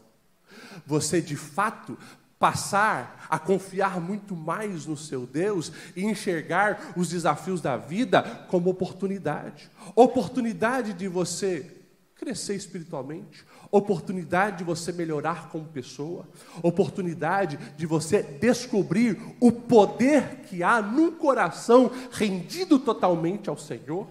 Você 0.87 1.21
de 1.21 1.35
fato 1.35 1.97
passar 2.39 3.27
a 3.29 3.39
confiar 3.39 4.01
muito 4.01 4.35
mais 4.35 4.85
no 4.85 4.97
seu 4.97 5.25
Deus 5.25 5.71
e 5.95 6.03
enxergar 6.03 6.93
os 6.97 7.09
desafios 7.09 7.61
da 7.61 7.77
vida 7.77 8.21
como 8.49 8.69
oportunidade 8.69 9.71
oportunidade 9.95 10.93
de 10.93 11.07
você 11.07 11.83
crescer 12.15 12.55
espiritualmente, 12.55 13.45
oportunidade 13.73 14.59
de 14.59 14.63
você 14.63 14.91
melhorar 14.91 15.49
como 15.49 15.65
pessoa, 15.65 16.27
oportunidade 16.61 17.57
de 17.75 17.87
você 17.87 18.21
descobrir 18.21 19.19
o 19.39 19.51
poder 19.51 20.41
que 20.47 20.61
há 20.61 20.79
num 20.79 21.11
coração 21.11 21.89
rendido 22.11 22.77
totalmente 22.77 23.49
ao 23.49 23.57
Senhor. 23.57 24.07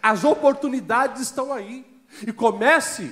As 0.00 0.22
oportunidades 0.22 1.22
estão 1.22 1.52
aí 1.52 1.84
e 2.24 2.32
comece 2.32 3.10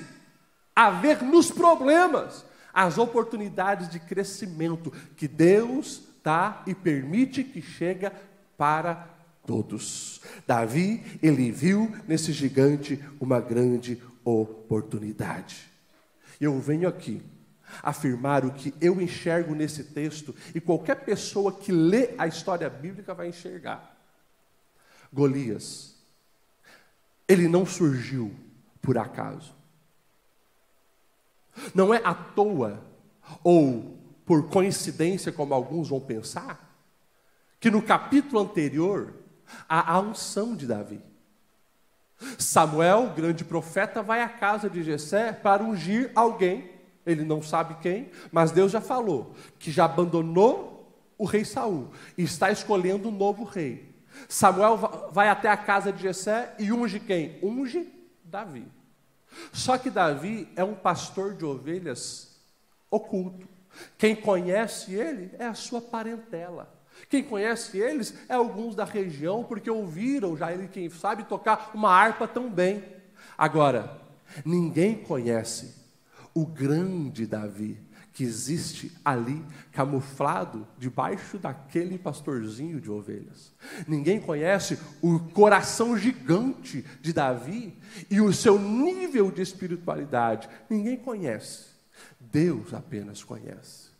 a 0.74 0.88
ver 0.90 1.20
nos 1.24 1.50
problemas 1.50 2.44
as 2.72 2.96
oportunidades 2.96 3.88
de 3.88 3.98
crescimento 3.98 4.92
que 5.16 5.26
Deus 5.26 6.00
dá 6.22 6.62
e 6.64 6.76
permite 6.76 7.42
que 7.42 7.60
chega 7.60 8.12
para 8.56 9.08
todos. 9.44 10.20
Davi, 10.46 11.02
ele 11.20 11.50
viu 11.50 11.92
nesse 12.06 12.32
gigante 12.32 13.02
uma 13.18 13.40
grande 13.40 14.00
oportunidade. 14.24 15.68
Eu 16.40 16.58
venho 16.60 16.88
aqui 16.88 17.22
afirmar 17.82 18.44
o 18.44 18.52
que 18.52 18.74
eu 18.80 19.00
enxergo 19.00 19.54
nesse 19.54 19.84
texto 19.84 20.34
e 20.54 20.60
qualquer 20.60 21.04
pessoa 21.04 21.52
que 21.52 21.70
lê 21.70 22.14
a 22.16 22.26
história 22.26 22.68
bíblica 22.68 23.14
vai 23.14 23.28
enxergar. 23.28 23.96
Golias, 25.12 25.96
ele 27.26 27.48
não 27.48 27.66
surgiu 27.66 28.34
por 28.80 28.98
acaso. 28.98 29.54
Não 31.74 31.92
é 31.92 32.00
à 32.04 32.14
toa 32.14 32.82
ou 33.42 33.98
por 34.24 34.48
coincidência, 34.48 35.32
como 35.32 35.54
alguns 35.54 35.88
vão 35.88 36.00
pensar, 36.00 36.68
que 37.58 37.70
no 37.70 37.82
capítulo 37.82 38.40
anterior 38.40 39.14
há 39.68 39.92
a 39.92 40.00
unção 40.00 40.54
de 40.54 40.66
Davi. 40.66 41.02
Samuel, 42.38 43.12
grande 43.14 43.44
profeta, 43.44 44.02
vai 44.02 44.22
à 44.22 44.28
casa 44.28 44.68
de 44.68 44.82
Jessé 44.82 45.32
para 45.32 45.62
ungir 45.62 46.10
alguém, 46.14 46.70
ele 47.06 47.24
não 47.24 47.42
sabe 47.42 47.76
quem, 47.80 48.10
mas 48.30 48.50
Deus 48.50 48.72
já 48.72 48.80
falou 48.80 49.34
que 49.58 49.70
já 49.70 49.84
abandonou 49.84 50.92
o 51.16 51.24
rei 51.24 51.44
Saul 51.44 51.88
e 52.16 52.22
está 52.22 52.50
escolhendo 52.50 53.08
um 53.08 53.12
novo 53.12 53.44
rei. 53.44 53.94
Samuel 54.28 55.08
vai 55.12 55.28
até 55.28 55.48
a 55.48 55.56
casa 55.56 55.92
de 55.92 56.02
Jessé 56.02 56.54
e 56.58 56.72
unge 56.72 57.00
quem? 57.00 57.38
Unge 57.42 57.88
Davi. 58.24 58.66
Só 59.52 59.78
que 59.78 59.90
Davi 59.90 60.48
é 60.56 60.64
um 60.64 60.74
pastor 60.74 61.34
de 61.34 61.44
ovelhas 61.44 62.40
oculto. 62.90 63.48
Quem 63.96 64.16
conhece 64.16 64.94
ele 64.94 65.30
é 65.38 65.46
a 65.46 65.54
sua 65.54 65.80
parentela. 65.80 66.77
Quem 67.08 67.22
conhece 67.22 67.78
eles 67.78 68.14
é 68.28 68.34
alguns 68.34 68.74
da 68.74 68.84
região, 68.84 69.44
porque 69.44 69.70
ouviram 69.70 70.36
já 70.36 70.52
ele, 70.52 70.68
quem 70.68 70.90
sabe, 70.90 71.24
tocar 71.24 71.70
uma 71.74 71.90
harpa 71.90 72.26
tão 72.28 72.50
bem. 72.50 72.84
Agora, 73.36 74.00
ninguém 74.44 74.96
conhece 74.96 75.74
o 76.34 76.46
grande 76.46 77.26
Davi 77.26 77.88
que 78.18 78.24
existe 78.24 78.90
ali, 79.04 79.44
camuflado 79.70 80.66
debaixo 80.76 81.38
daquele 81.38 81.96
pastorzinho 81.96 82.80
de 82.80 82.90
ovelhas. 82.90 83.52
Ninguém 83.86 84.20
conhece 84.20 84.76
o 85.00 85.20
coração 85.20 85.96
gigante 85.96 86.84
de 87.00 87.12
Davi 87.12 87.78
e 88.10 88.20
o 88.20 88.32
seu 88.32 88.58
nível 88.58 89.30
de 89.30 89.40
espiritualidade. 89.40 90.48
Ninguém 90.68 90.96
conhece. 90.96 91.66
Deus 92.18 92.74
apenas 92.74 93.22
conhece. 93.22 93.90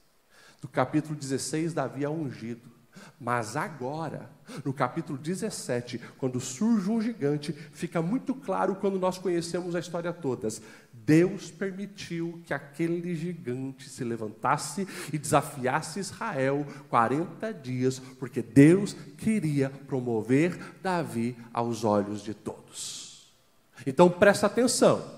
Do 0.60 0.66
capítulo 0.66 1.14
16, 1.14 1.72
Davi 1.72 2.02
é 2.02 2.10
ungido. 2.10 2.77
Mas 3.20 3.56
agora, 3.56 4.30
no 4.64 4.72
capítulo 4.72 5.18
17, 5.18 6.00
quando 6.18 6.38
surge 6.38 6.88
um 6.88 7.00
gigante, 7.00 7.52
fica 7.52 8.00
muito 8.00 8.32
claro 8.32 8.76
quando 8.76 8.96
nós 8.96 9.18
conhecemos 9.18 9.74
a 9.74 9.80
história 9.80 10.12
toda. 10.12 10.46
Deus 10.92 11.50
permitiu 11.50 12.40
que 12.44 12.54
aquele 12.54 13.16
gigante 13.16 13.88
se 13.88 14.04
levantasse 14.04 14.86
e 15.12 15.18
desafiasse 15.18 15.98
Israel 15.98 16.64
40 16.88 17.52
dias, 17.54 17.98
porque 17.98 18.40
Deus 18.40 18.94
queria 19.16 19.68
promover 19.68 20.76
Davi 20.80 21.36
aos 21.52 21.82
olhos 21.82 22.22
de 22.22 22.34
todos. 22.34 23.32
Então 23.84 24.08
presta 24.08 24.46
atenção. 24.46 25.17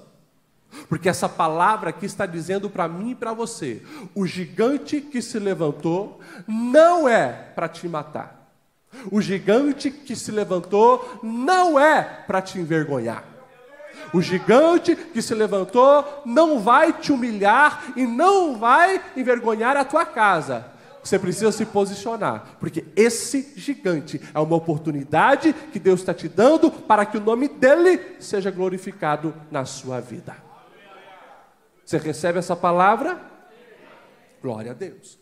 Porque 0.88 1.08
essa 1.08 1.28
palavra 1.28 1.90
aqui 1.90 2.06
está 2.06 2.26
dizendo 2.26 2.70
para 2.70 2.88
mim 2.88 3.10
e 3.10 3.14
para 3.14 3.32
você: 3.32 3.82
o 4.14 4.26
gigante 4.26 5.00
que 5.00 5.20
se 5.20 5.38
levantou 5.38 6.20
não 6.46 7.08
é 7.08 7.28
para 7.54 7.68
te 7.68 7.88
matar. 7.88 8.40
O 9.10 9.20
gigante 9.20 9.90
que 9.90 10.16
se 10.16 10.32
levantou 10.32 11.20
não 11.22 11.78
é 11.78 12.02
para 12.02 12.42
te 12.42 12.58
envergonhar. 12.58 13.24
O 14.12 14.20
gigante 14.20 14.96
que 14.96 15.22
se 15.22 15.34
levantou 15.34 16.22
não 16.24 16.58
vai 16.58 16.92
te 16.92 17.12
humilhar 17.12 17.92
e 17.96 18.06
não 18.06 18.58
vai 18.58 19.00
envergonhar 19.16 19.76
a 19.76 19.84
tua 19.84 20.04
casa. 20.04 20.66
Você 21.02 21.18
precisa 21.18 21.50
se 21.50 21.64
posicionar, 21.64 22.56
porque 22.60 22.84
esse 22.94 23.54
gigante 23.56 24.20
é 24.34 24.38
uma 24.38 24.56
oportunidade 24.56 25.54
que 25.72 25.78
Deus 25.78 26.00
está 26.00 26.12
te 26.12 26.28
dando 26.28 26.70
para 26.70 27.06
que 27.06 27.16
o 27.16 27.20
nome 27.20 27.48
dele 27.48 28.16
seja 28.18 28.50
glorificado 28.50 29.34
na 29.50 29.64
sua 29.64 29.98
vida. 30.00 30.49
Você 31.90 31.98
recebe 31.98 32.38
essa 32.38 32.54
palavra? 32.54 33.20
Glória 34.40 34.70
a 34.70 34.74
Deus. 34.74 35.18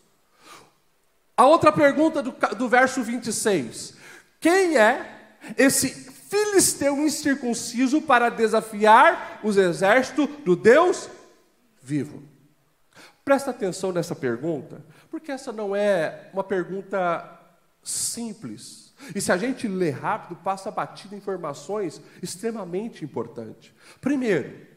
A 1.35 1.47
outra 1.47 1.71
pergunta 1.71 2.21
do, 2.21 2.31
do 2.55 2.69
verso 2.69 3.01
26: 3.01 3.95
Quem 4.39 4.77
é 4.77 5.33
esse 5.57 5.89
filisteu 5.89 6.95
incircunciso 6.97 8.03
para 8.03 8.29
desafiar 8.29 9.39
os 9.43 9.57
exércitos 9.57 10.27
do 10.45 10.55
Deus 10.55 11.09
vivo? 11.81 12.21
Presta 13.25 13.49
atenção 13.49 13.91
nessa 13.91 14.13
pergunta, 14.13 14.85
porque 15.09 15.31
essa 15.31 15.51
não 15.51 15.75
é 15.75 16.29
uma 16.31 16.43
pergunta 16.43 17.35
simples. 17.81 18.93
E 19.15 19.19
se 19.19 19.31
a 19.31 19.37
gente 19.37 19.67
ler 19.67 19.95
rápido, 19.95 20.35
passa 20.35 20.69
batida 20.69 21.15
informações 21.15 21.99
extremamente 22.21 23.03
importantes. 23.03 23.73
Primeiro, 23.99 24.68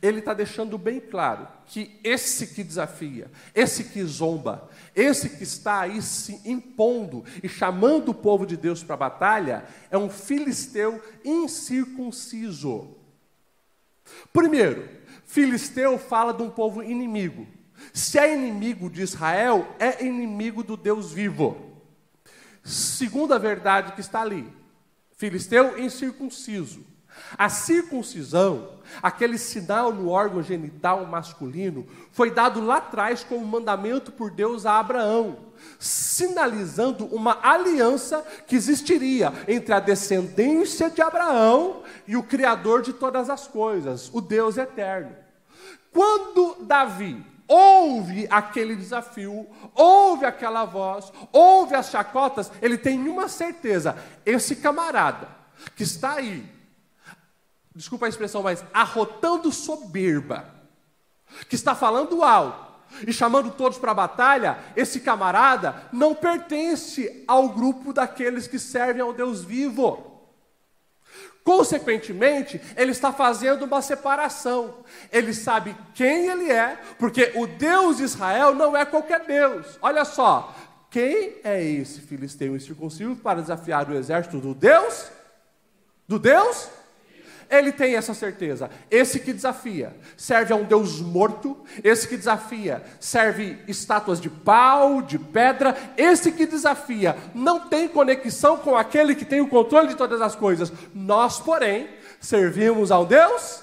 ele 0.00 0.18
está 0.20 0.34
deixando 0.34 0.76
bem 0.78 1.00
claro 1.00 1.48
que 1.66 1.98
esse 2.02 2.48
que 2.48 2.64
desafia, 2.64 3.30
esse 3.54 3.84
que 3.84 4.02
zomba, 4.04 4.68
esse 4.94 5.30
que 5.30 5.42
está 5.42 5.80
aí 5.80 6.00
se 6.02 6.40
impondo 6.44 7.24
e 7.42 7.48
chamando 7.48 8.10
o 8.10 8.14
povo 8.14 8.46
de 8.46 8.56
Deus 8.56 8.82
para 8.82 8.94
a 8.94 8.98
batalha, 8.98 9.64
é 9.90 9.98
um 9.98 10.08
filisteu 10.08 11.02
incircunciso. 11.24 12.96
Primeiro, 14.32 14.88
filisteu 15.24 15.98
fala 15.98 16.32
de 16.32 16.42
um 16.42 16.50
povo 16.50 16.82
inimigo. 16.82 17.46
Se 17.92 18.18
é 18.18 18.34
inimigo 18.34 18.90
de 18.90 19.02
Israel, 19.02 19.68
é 19.78 20.04
inimigo 20.04 20.62
do 20.62 20.76
Deus 20.76 21.12
vivo. 21.12 21.82
Segunda 22.64 23.38
verdade 23.38 23.92
que 23.92 24.00
está 24.00 24.20
ali: 24.20 24.50
filisteu 25.16 25.78
incircunciso. 25.78 26.84
A 27.36 27.48
circuncisão, 27.48 28.70
aquele 29.02 29.38
sinal 29.38 29.92
no 29.92 30.08
órgão 30.08 30.42
genital 30.42 31.04
masculino, 31.06 31.86
foi 32.12 32.30
dado 32.30 32.64
lá 32.64 32.76
atrás 32.76 33.24
como 33.24 33.46
mandamento 33.46 34.10
por 34.12 34.30
Deus 34.30 34.66
a 34.66 34.78
Abraão, 34.78 35.38
sinalizando 35.78 37.06
uma 37.06 37.38
aliança 37.42 38.24
que 38.46 38.56
existiria 38.56 39.32
entre 39.46 39.72
a 39.72 39.80
descendência 39.80 40.90
de 40.90 41.02
Abraão 41.02 41.82
e 42.06 42.16
o 42.16 42.22
Criador 42.22 42.82
de 42.82 42.92
todas 42.92 43.28
as 43.30 43.46
coisas, 43.46 44.10
o 44.12 44.20
Deus 44.20 44.56
eterno. 44.56 45.14
Quando 45.92 46.58
Davi 46.62 47.24
ouve 47.48 48.28
aquele 48.30 48.76
desafio, 48.76 49.46
ouve 49.74 50.26
aquela 50.26 50.66
voz, 50.66 51.10
ouve 51.32 51.74
as 51.74 51.88
chacotas, 51.90 52.52
ele 52.60 52.76
tem 52.76 53.08
uma 53.08 53.28
certeza: 53.28 53.96
esse 54.24 54.56
camarada 54.56 55.28
que 55.74 55.82
está 55.82 56.14
aí, 56.14 56.44
desculpa 57.78 58.06
a 58.06 58.08
expressão, 58.08 58.42
mas 58.42 58.64
arrotando 58.74 59.52
soberba, 59.52 60.52
que 61.48 61.54
está 61.54 61.76
falando 61.76 62.24
alto 62.24 62.66
e 63.06 63.12
chamando 63.12 63.52
todos 63.52 63.78
para 63.78 63.92
a 63.92 63.94
batalha, 63.94 64.58
esse 64.74 64.98
camarada 64.98 65.84
não 65.92 66.12
pertence 66.12 67.24
ao 67.28 67.50
grupo 67.50 67.92
daqueles 67.92 68.48
que 68.48 68.58
servem 68.58 69.00
ao 69.00 69.12
Deus 69.12 69.44
vivo. 69.44 70.04
Consequentemente, 71.44 72.60
ele 72.76 72.90
está 72.90 73.12
fazendo 73.12 73.64
uma 73.64 73.80
separação. 73.80 74.78
Ele 75.12 75.32
sabe 75.32 75.76
quem 75.94 76.26
ele 76.26 76.50
é, 76.50 76.80
porque 76.98 77.32
o 77.36 77.46
Deus 77.46 77.98
de 77.98 78.02
Israel 78.02 78.56
não 78.56 78.76
é 78.76 78.84
qualquer 78.84 79.24
Deus. 79.24 79.78
Olha 79.80 80.04
só, 80.04 80.52
quem 80.90 81.36
é 81.44 81.62
esse 81.62 82.00
filisteu 82.00 82.56
incircunciso 82.56 83.14
para 83.16 83.40
desafiar 83.40 83.88
o 83.88 83.94
exército 83.94 84.40
do 84.40 84.52
Deus? 84.52 85.10
Do 86.08 86.18
Deus? 86.18 86.68
Ele 87.50 87.72
tem 87.72 87.94
essa 87.94 88.12
certeza. 88.12 88.70
Esse 88.90 89.20
que 89.20 89.32
desafia 89.32 89.96
serve 90.16 90.52
a 90.52 90.56
um 90.56 90.64
Deus 90.64 91.00
morto. 91.00 91.64
Esse 91.82 92.06
que 92.06 92.16
desafia 92.16 92.84
serve 93.00 93.58
estátuas 93.66 94.20
de 94.20 94.28
pau, 94.28 95.00
de 95.00 95.18
pedra. 95.18 95.76
Esse 95.96 96.30
que 96.30 96.46
desafia 96.46 97.16
não 97.34 97.68
tem 97.68 97.88
conexão 97.88 98.58
com 98.58 98.76
aquele 98.76 99.14
que 99.14 99.24
tem 99.24 99.40
o 99.40 99.48
controle 99.48 99.88
de 99.88 99.96
todas 99.96 100.20
as 100.20 100.34
coisas. 100.34 100.70
Nós, 100.94 101.40
porém, 101.40 101.88
servimos 102.20 102.90
ao 102.90 103.06
Deus. 103.06 103.62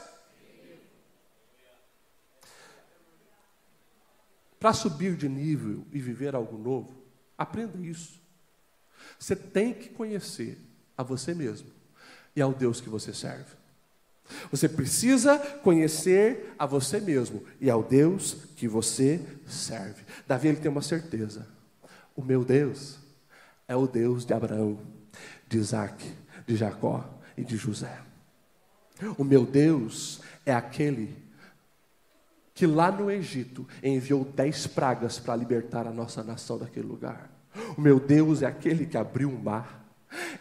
Para 4.59 4.73
subir 4.73 5.15
de 5.15 5.29
nível 5.29 5.85
e 5.91 5.99
viver 5.99 6.33
algo 6.33 6.57
novo, 6.57 6.95
aprenda 7.37 7.77
isso. 7.77 8.19
Você 9.19 9.35
tem 9.35 9.71
que 9.71 9.89
conhecer 9.89 10.57
a 10.97 11.03
você 11.03 11.35
mesmo 11.35 11.69
e 12.35 12.41
ao 12.41 12.51
Deus 12.51 12.81
que 12.81 12.89
você 12.89 13.13
serve. 13.13 13.64
Você 14.51 14.67
precisa 14.67 15.37
conhecer 15.37 16.53
a 16.57 16.65
você 16.65 16.99
mesmo 16.99 17.43
e 17.59 17.69
ao 17.69 17.83
Deus 17.83 18.37
que 18.55 18.67
você 18.67 19.21
serve. 19.45 20.03
Davi 20.27 20.47
ele 20.47 20.57
tem 20.57 20.71
uma 20.71 20.81
certeza: 20.81 21.47
o 22.15 22.23
meu 22.23 22.43
Deus 22.43 22.97
é 23.67 23.75
o 23.75 23.87
Deus 23.87 24.25
de 24.25 24.33
Abraão, 24.33 24.79
de 25.47 25.57
Isaac, 25.57 26.11
de 26.45 26.55
Jacó 26.55 27.07
e 27.37 27.43
de 27.43 27.55
José. 27.55 27.99
O 29.17 29.23
meu 29.23 29.45
Deus 29.45 30.21
é 30.45 30.53
aquele 30.53 31.15
que 32.53 32.65
lá 32.65 32.89
no 32.89 33.11
Egito 33.11 33.67
enviou 33.83 34.23
dez 34.23 34.65
pragas 34.65 35.19
para 35.19 35.35
libertar 35.35 35.85
a 35.85 35.91
nossa 35.91 36.23
nação 36.23 36.57
daquele 36.57 36.87
lugar. 36.87 37.29
O 37.77 37.81
meu 37.81 37.99
Deus 37.99 38.41
é 38.41 38.45
aquele 38.45 38.85
que 38.85 38.97
abriu 38.97 39.29
o 39.29 39.43
mar, 39.43 39.85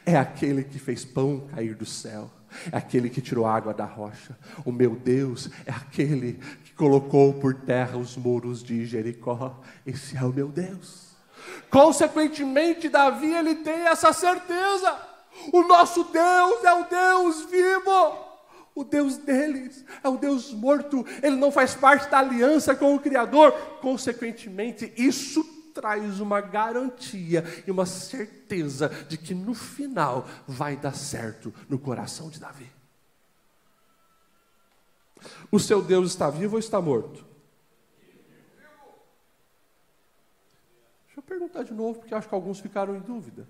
é 0.07 0.17
aquele 0.17 0.63
que 0.63 0.79
fez 0.79 1.05
pão 1.05 1.49
cair 1.49 1.75
do 1.75 1.85
céu 1.85 2.31
é 2.71 2.77
aquele 2.77 3.09
que 3.11 3.21
tirou 3.21 3.47
água 3.47 3.73
da 3.75 3.85
rocha. 3.85 4.37
O 4.65 4.73
meu 4.73 4.95
Deus 4.97 5.51
é 5.67 5.71
aquele 5.71 6.35
que 6.65 6.73
colocou 6.75 7.35
por 7.35 7.55
terra 7.55 7.97
os 7.97 8.17
muros 8.17 8.63
de 8.63 8.85
Jericó. 8.87 9.61
Esse 9.87 10.17
é 10.17 10.23
o 10.23 10.33
meu 10.33 10.49
Deus. 10.49 11.15
Consequentemente, 11.71 12.89
Davi 12.89 13.33
ele 13.33 13.57
tem 13.57 13.87
essa 13.87 14.13
certeza. 14.13 14.97
O 15.53 15.63
nosso 15.63 16.05
Deus 16.05 16.65
é 16.65 16.73
o 16.73 16.85
Deus 16.85 17.45
vivo. 17.51 18.25
O 18.75 18.83
Deus 18.83 19.17
deles 19.17 19.85
é 20.03 20.09
o 20.09 20.17
Deus 20.17 20.53
morto, 20.53 21.07
ele 21.23 21.37
não 21.37 21.53
faz 21.53 21.77
parte 21.77 22.11
da 22.11 22.19
aliança 22.19 22.75
com 22.75 22.95
o 22.95 22.99
Criador. 22.99 23.53
Consequentemente, 23.81 24.93
isso 24.97 25.45
traz 25.75 26.21
uma 26.21 26.41
garantia 26.41 27.45
e 27.67 27.71
uma 27.71 27.85
certeza 27.85 28.89
de 29.09 29.19
que 29.19 29.35
no 29.35 29.55
final 29.55 30.27
vai 30.47 30.77
dar 30.77 30.95
certo 30.95 31.53
no 31.69 31.79
coração 31.79 32.31
de 32.31 32.39
Davi. 32.39 32.71
O 35.51 35.59
seu 35.59 35.83
Deus 35.83 36.11
está 36.11 36.31
vivo 36.31 36.55
ou 36.55 36.61
está 36.61 36.81
morto? 36.81 37.27
Deixa 41.07 41.19
eu 41.19 41.23
perguntar 41.23 41.63
de 41.65 41.73
novo, 41.73 42.01
porque 42.01 42.15
acho 42.15 42.29
que 42.29 42.35
alguns 42.35 42.61
ficaram 42.61 42.97
em 42.97 43.01
dúvida. 43.01 43.49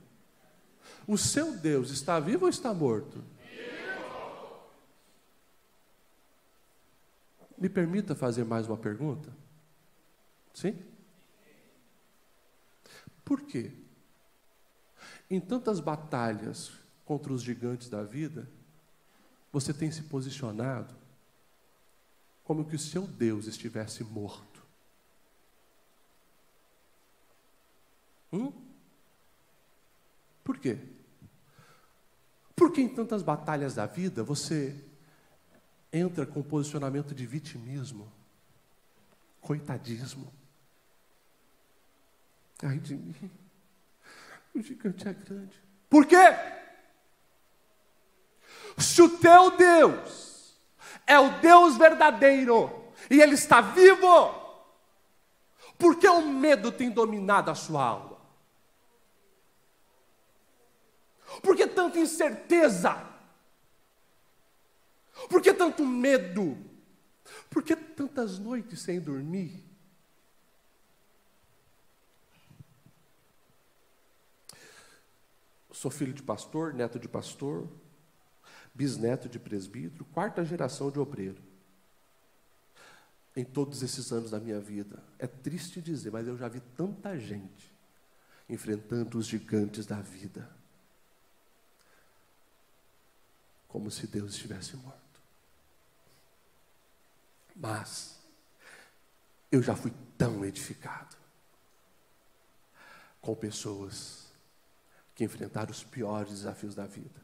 O 1.06 1.18
seu 1.18 1.56
Deus 1.56 1.90
está 1.90 2.18
vivo 2.18 2.44
ou 2.44 2.50
está 2.50 2.72
morto? 2.72 3.22
Me 7.56 7.68
permita 7.68 8.14
fazer 8.14 8.44
mais 8.44 8.66
uma 8.66 8.76
pergunta? 8.76 9.32
Sim? 10.52 10.76
Por 13.24 13.42
quê? 13.42 13.72
Em 15.30 15.40
tantas 15.40 15.80
batalhas 15.80 16.72
contra 17.04 17.32
os 17.32 17.42
gigantes 17.42 17.88
da 17.88 18.02
vida, 18.02 18.48
você 19.52 19.72
tem 19.72 19.90
se 19.90 20.02
posicionado 20.02 20.94
como 22.44 22.64
que 22.64 22.76
o 22.76 22.78
seu 22.78 23.06
Deus 23.06 23.46
estivesse 23.46 24.04
morto. 24.04 24.62
Hum? 28.32 28.52
Por 30.42 30.58
quê? 30.58 30.78
Porque 32.54 32.80
em 32.80 32.88
tantas 32.88 33.22
batalhas 33.22 33.74
da 33.74 33.87
vida 33.87 34.22
você 34.22 34.84
entra 35.92 36.26
com 36.26 36.42
posicionamento 36.42 37.14
de 37.14 37.24
vitimismo, 37.24 38.12
coitadismo. 39.40 40.32
Ai 42.64 42.79
de 42.79 42.96
mim, 42.96 43.31
o 44.55 44.61
gigante 44.62 45.07
é 45.07 45.12
grande. 45.12 45.62
Por 45.90 46.07
quê? 46.07 46.16
Se 48.79 49.03
o 49.03 49.18
teu 49.18 49.50
Deus 49.55 50.59
é 51.07 51.18
o 51.18 51.40
Deus 51.40 51.77
verdadeiro 51.77 52.90
e 53.11 53.20
Ele 53.20 53.35
está 53.35 53.61
vivo, 53.61 54.33
por 55.79 55.98
que 55.98 56.09
o 56.09 56.22
medo 56.22 56.72
tem 56.72 56.90
dominado 56.90 57.50
a 57.50 57.55
sua 57.55 57.85
alma? 57.85 58.18
Por 61.42 61.55
que 61.55 61.66
tanta 61.66 61.98
incerteza? 61.98 63.05
Por 65.29 65.42
que 65.42 65.53
tanto 65.53 65.85
medo? 65.85 66.57
Por 67.50 67.62
que 67.62 67.77
tantas 67.77 68.38
noites 68.38 68.81
sem 68.81 68.98
dormir? 69.00 69.73
Sou 75.74 75.90
filho 75.90 76.14
de 76.14 76.22
pastor, 76.22 76.72
neto 76.72 77.00
de 77.00 77.08
pastor, 77.08 77.68
bisneto 78.72 79.28
de 79.28 79.40
presbítero, 79.40 80.04
quarta 80.04 80.44
geração 80.44 80.88
de 80.88 81.00
obreiro. 81.00 81.42
Em 83.34 83.44
todos 83.44 83.82
esses 83.82 84.12
anos 84.12 84.30
da 84.30 84.38
minha 84.38 84.60
vida, 84.60 85.02
é 85.18 85.26
triste 85.26 85.82
dizer, 85.82 86.12
mas 86.12 86.28
eu 86.28 86.38
já 86.38 86.46
vi 86.46 86.60
tanta 86.60 87.18
gente 87.18 87.74
enfrentando 88.48 89.18
os 89.18 89.26
gigantes 89.26 89.84
da 89.84 90.00
vida, 90.00 90.48
como 93.66 93.90
se 93.90 94.06
Deus 94.06 94.34
estivesse 94.34 94.76
morto. 94.76 95.20
Mas, 97.56 98.20
eu 99.50 99.60
já 99.60 99.74
fui 99.74 99.92
tão 100.16 100.44
edificado 100.44 101.16
com 103.20 103.34
pessoas 103.34 104.23
que 105.14 105.24
enfrentaram 105.24 105.70
os 105.70 105.85
piores 105.85 106.31
desafios 106.33 106.74
da 106.74 106.87
vida, 106.87 107.22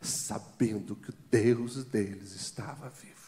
sabendo 0.00 0.96
que 0.96 1.10
o 1.10 1.14
Deus 1.30 1.84
deles 1.84 2.32
estava 2.32 2.88
vivo. 2.88 3.26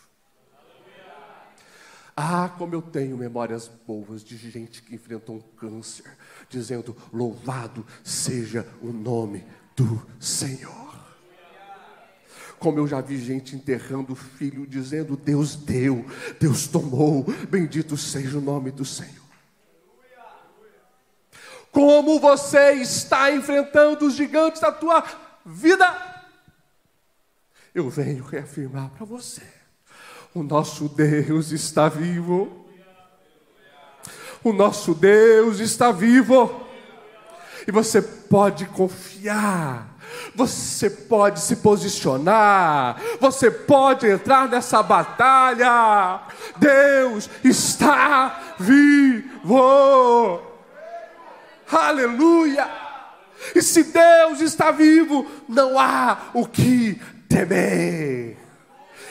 Ah, 2.20 2.48
como 2.48 2.74
eu 2.74 2.82
tenho 2.82 3.16
memórias 3.16 3.70
boas 3.86 4.24
de 4.24 4.36
gente 4.36 4.82
que 4.82 4.92
enfrentou 4.92 5.36
um 5.36 5.40
câncer, 5.40 6.10
dizendo: 6.48 6.96
Louvado 7.12 7.86
seja 8.02 8.66
o 8.82 8.92
nome 8.92 9.46
do 9.76 10.04
Senhor. 10.18 10.98
Como 12.58 12.80
eu 12.80 12.88
já 12.88 13.00
vi 13.00 13.18
gente 13.18 13.54
enterrando 13.54 14.14
o 14.14 14.16
filho, 14.16 14.66
dizendo: 14.66 15.16
Deus 15.16 15.54
deu, 15.54 16.04
Deus 16.40 16.66
tomou, 16.66 17.22
bendito 17.48 17.96
seja 17.96 18.38
o 18.38 18.40
nome 18.40 18.72
do 18.72 18.84
Senhor. 18.84 19.27
Como 21.78 22.18
você 22.18 22.72
está 22.72 23.30
enfrentando 23.30 24.04
os 24.04 24.14
gigantes 24.14 24.60
da 24.60 24.72
tua 24.72 25.04
vida? 25.46 25.86
Eu 27.72 27.88
venho 27.88 28.24
reafirmar 28.24 28.90
para 28.90 29.06
você: 29.06 29.44
o 30.34 30.42
nosso 30.42 30.88
Deus 30.88 31.52
está 31.52 31.88
vivo. 31.88 32.66
O 34.42 34.52
nosso 34.52 34.92
Deus 34.92 35.60
está 35.60 35.92
vivo. 35.92 36.66
E 37.64 37.70
você 37.70 38.02
pode 38.02 38.66
confiar 38.66 39.96
você 40.34 40.88
pode 40.88 41.38
se 41.38 41.56
posicionar, 41.56 43.00
você 43.20 43.50
pode 43.50 44.06
entrar 44.06 44.48
nessa 44.48 44.82
batalha. 44.82 46.22
Deus 46.56 47.28
está 47.44 48.54
vivo. 48.58 50.47
Aleluia! 51.70 52.68
E 53.54 53.62
se 53.62 53.84
Deus 53.84 54.40
está 54.40 54.70
vivo, 54.70 55.26
não 55.48 55.78
há 55.78 56.30
o 56.34 56.46
que 56.46 57.00
temer. 57.28 58.36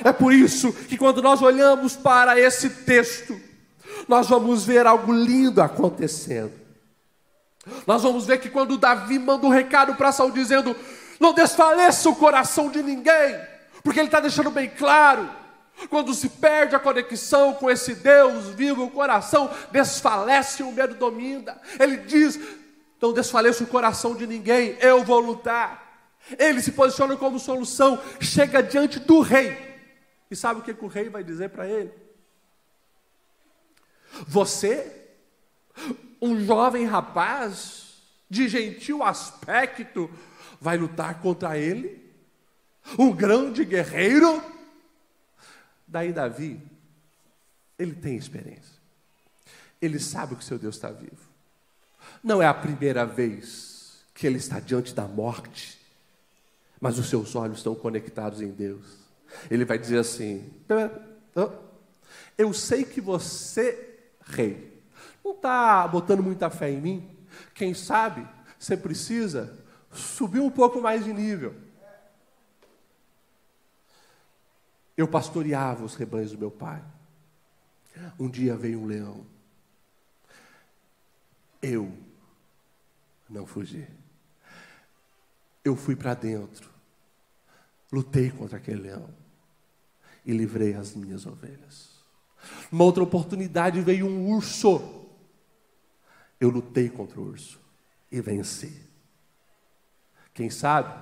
É 0.04 0.12
por 0.12 0.34
isso 0.34 0.72
que 0.74 0.98
quando 0.98 1.22
nós 1.22 1.42
olhamos 1.42 1.96
para 1.96 2.40
esse 2.40 2.70
texto, 2.70 3.40
nós 4.08 4.28
vamos 4.28 4.66
ver 4.66 4.86
algo 4.86 5.12
lindo 5.12 5.62
acontecendo. 5.62 6.54
Nós 7.86 8.04
vamos 8.04 8.26
ver 8.26 8.40
que 8.40 8.50
quando 8.50 8.78
Davi 8.78 9.20
manda 9.20 9.46
um 9.46 9.52
recado 9.52 9.96
para 9.96 10.12
Saul 10.12 10.32
dizendo: 10.32 10.76
Não 11.20 11.34
desfaleça 11.34 12.10
o 12.10 12.16
coração 12.16 12.70
de 12.70 12.82
ninguém, 12.82 13.40
porque 13.84 14.00
ele 14.00 14.08
está 14.08 14.20
deixando 14.20 14.52
bem 14.52 14.70
claro. 14.70 15.30
Quando 15.90 16.14
se 16.14 16.28
perde 16.30 16.76
a 16.76 16.80
conexão 16.80 17.54
com 17.54 17.70
esse 17.70 17.94
Deus 17.94 18.48
vivo, 18.50 18.86
o 18.86 18.92
coração 18.92 19.50
desfalece 19.72 20.64
e 20.64 20.66
o 20.66 20.72
medo 20.72 20.96
domina. 20.96 21.62
Ele 21.80 21.98
diz: 21.98 22.40
Não 23.00 23.14
desfaleça 23.14 23.64
o 23.64 23.68
coração 23.68 24.16
de 24.16 24.26
ninguém, 24.26 24.76
eu 24.82 25.04
vou 25.04 25.20
lutar. 25.20 25.86
Ele 26.38 26.62
se 26.62 26.72
posiciona 26.72 27.16
como 27.16 27.40
solução, 27.40 28.02
chega 28.20 28.62
diante 28.62 29.00
do 29.00 29.22
rei. 29.22 29.56
E 30.30 30.36
sabe 30.36 30.60
o 30.60 30.64
que, 30.64 30.74
que 30.74 30.84
o 30.84 30.90
rei 30.90 31.10
vai 31.10 31.24
dizer 31.24 31.50
para 31.50 31.68
ele? 31.68 31.92
Você, 34.28 35.10
um 36.22 36.44
jovem 36.44 36.86
rapaz 36.86 38.02
de 38.30 38.50
gentil 38.50 39.04
aspecto, 39.04 40.10
vai 40.60 40.76
lutar 40.76 41.22
contra 41.22 41.58
ele? 41.58 42.04
Um 42.98 43.12
grande 43.12 43.64
guerreiro? 43.64 44.57
Daí 45.88 46.12
Davi, 46.12 46.62
ele 47.80 47.94
tem 47.94 48.16
experiência. 48.16 48.78
Ele 49.82 50.00
sabe 50.00 50.36
que 50.36 50.44
seu 50.44 50.60
Deus 50.60 50.76
está 50.76 50.90
vivo. 50.90 51.28
Não 52.24 52.42
é 52.42 52.48
a 52.48 52.54
primeira 52.54 53.06
vez 53.06 54.04
que 54.14 54.26
ele 54.26 54.38
está 54.38 54.60
diante 54.60 54.94
da 54.94 55.08
morte, 55.08 55.80
mas 56.82 56.98
os 56.98 57.08
seus 57.08 57.36
olhos 57.36 57.58
estão 57.58 57.76
conectados 57.76 58.42
em 58.42 58.50
Deus. 58.50 58.98
Ele 59.50 59.64
vai 59.64 59.78
dizer 59.78 60.00
assim: 60.00 60.52
Eu 62.38 62.54
sei 62.54 62.84
que 62.84 63.00
você, 63.00 64.00
rei, 64.26 64.82
não 65.24 65.34
está 65.34 65.88
botando 65.88 66.24
muita 66.24 66.50
fé 66.50 66.72
em 66.72 66.82
mim. 66.82 67.18
Quem 67.54 67.74
sabe 67.74 68.28
você 68.58 68.76
precisa 68.76 69.58
subir 69.92 70.40
um 70.40 70.50
pouco 70.50 70.82
mais 70.82 71.04
de 71.04 71.14
nível. 71.14 71.54
Eu 74.98 75.08
pastoreava 75.08 75.86
os 75.86 75.94
rebanhos 75.94 76.32
do 76.32 76.40
meu 76.40 76.50
pai. 76.50 76.84
Um 78.20 78.28
dia 78.28 78.58
veio 78.58 78.82
um 78.82 78.86
leão. 78.86 79.26
Eu 81.62 81.96
não 83.30 83.46
fugi. 83.46 83.88
Eu 85.64 85.76
fui 85.76 85.96
para 85.96 86.16
dentro. 86.16 86.70
Lutei 87.92 88.32
contra 88.32 88.58
aquele 88.58 88.82
leão. 88.82 89.10
E 90.26 90.34
livrei 90.34 90.74
as 90.74 90.96
minhas 90.96 91.26
ovelhas. 91.26 91.98
Numa 92.72 92.84
outra 92.84 93.04
oportunidade 93.04 93.80
veio 93.82 94.08
um 94.08 94.32
urso. 94.32 95.06
Eu 96.40 96.50
lutei 96.50 96.90
contra 96.90 97.20
o 97.20 97.24
urso 97.24 97.60
e 98.12 98.20
venci. 98.22 98.82
Quem 100.34 100.50
sabe, 100.50 100.94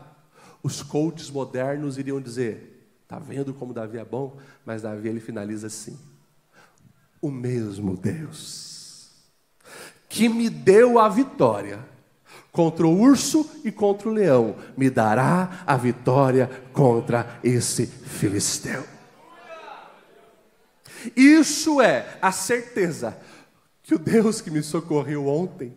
os 0.63 0.81
coaches 0.81 1.29
modernos 1.29 1.97
iriam 1.97 2.21
dizer: 2.21 2.74
está 3.05 3.17
vendo 3.19 3.53
como 3.53 3.73
Davi 3.73 3.97
é 3.97 4.05
bom? 4.05 4.37
Mas 4.65 4.81
Davi 4.81 5.07
ele 5.07 5.19
finaliza 5.19 5.67
assim: 5.67 5.97
o 7.21 7.31
mesmo 7.31 7.95
Deus 7.95 8.75
que 10.15 10.29
me 10.29 10.49
deu 10.49 10.97
a 10.97 11.09
vitória 11.09 11.79
contra 12.49 12.87
o 12.87 12.97
urso 12.97 13.45
e 13.65 13.71
contra 13.71 14.07
o 14.07 14.13
leão, 14.13 14.55
me 14.77 14.89
dará 14.89 15.61
a 15.67 15.75
vitória 15.75 16.49
contra 16.71 17.37
esse 17.43 17.85
filisteu. 17.85 18.85
Isso 21.17 21.81
é 21.81 22.17
a 22.21 22.31
certeza 22.31 23.19
que 23.83 23.93
o 23.93 23.99
Deus 23.99 24.39
que 24.39 24.49
me 24.49 24.63
socorreu 24.63 25.27
ontem, 25.27 25.75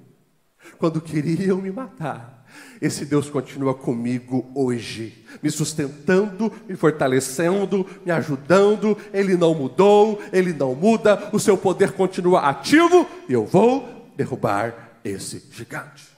quando 0.79 1.01
queriam 1.01 1.61
me 1.61 1.73
matar, 1.73 2.38
esse 2.81 3.05
Deus 3.05 3.29
continua 3.29 3.75
comigo 3.75 4.51
hoje, 4.55 5.25
me 5.43 5.51
sustentando, 5.51 6.53
me 6.69 6.77
fortalecendo, 6.77 7.87
me 8.05 8.13
ajudando. 8.13 8.97
Ele 9.13 9.37
não 9.37 9.55
mudou, 9.55 10.23
ele 10.33 10.53
não 10.53 10.75
muda, 10.75 11.31
o 11.33 11.41
seu 11.41 11.59
poder 11.59 11.93
continua 11.93 12.49
ativo 12.49 13.07
e 13.29 13.33
eu 13.33 13.45
vou 13.45 14.11
derrubar 14.17 14.91
esse 15.05 15.45
gigante. 15.51 16.09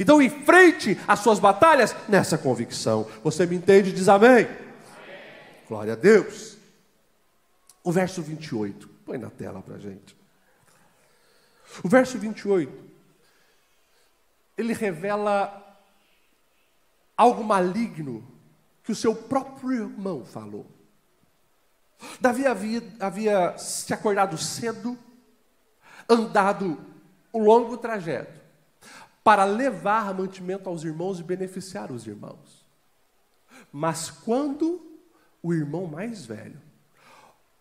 Então, 0.00 0.22
enfrente 0.22 0.98
as 1.06 1.20
suas 1.20 1.38
batalhas 1.38 1.94
nessa 2.08 2.38
convicção. 2.38 3.06
Você 3.22 3.46
me 3.46 3.56
entende? 3.56 3.92
Diz 3.92 4.08
amém. 4.08 4.48
Glória 5.68 5.92
a 5.92 5.96
Deus. 5.96 6.56
O 7.84 7.92
verso 7.92 8.22
28, 8.22 8.88
põe 9.04 9.18
na 9.18 9.30
tela 9.30 9.60
para 9.60 9.78
gente. 9.78 10.16
O 11.82 11.88
verso 11.88 12.18
28, 12.18 12.72
ele 14.56 14.72
revela 14.72 15.61
algo 17.16 17.44
maligno 17.44 18.26
que 18.82 18.92
o 18.92 18.96
seu 18.96 19.14
próprio 19.14 19.72
irmão 19.72 20.24
falou. 20.24 20.66
Davi 22.20 22.46
havia, 22.46 22.82
havia 22.98 23.56
se 23.56 23.94
acordado 23.94 24.36
cedo, 24.36 24.98
andado 26.08 26.78
um 27.32 27.44
longo 27.44 27.76
trajeto, 27.76 28.40
para 29.22 29.44
levar 29.44 30.12
mantimento 30.12 30.68
aos 30.68 30.82
irmãos 30.82 31.20
e 31.20 31.22
beneficiar 31.22 31.92
os 31.92 32.06
irmãos. 32.06 32.66
Mas 33.72 34.10
quando 34.10 34.84
o 35.42 35.54
irmão 35.54 35.86
mais 35.86 36.26
velho 36.26 36.60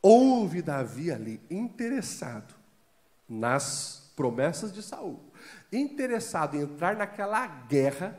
ouve 0.02 0.62
Davi 0.62 1.12
ali 1.12 1.40
interessado 1.50 2.56
nas 3.30 4.12
promessas 4.16 4.74
de 4.74 4.82
Saul, 4.82 5.20
interessado 5.72 6.58
em 6.58 6.62
entrar 6.62 6.96
naquela 6.96 7.46
guerra, 7.46 8.18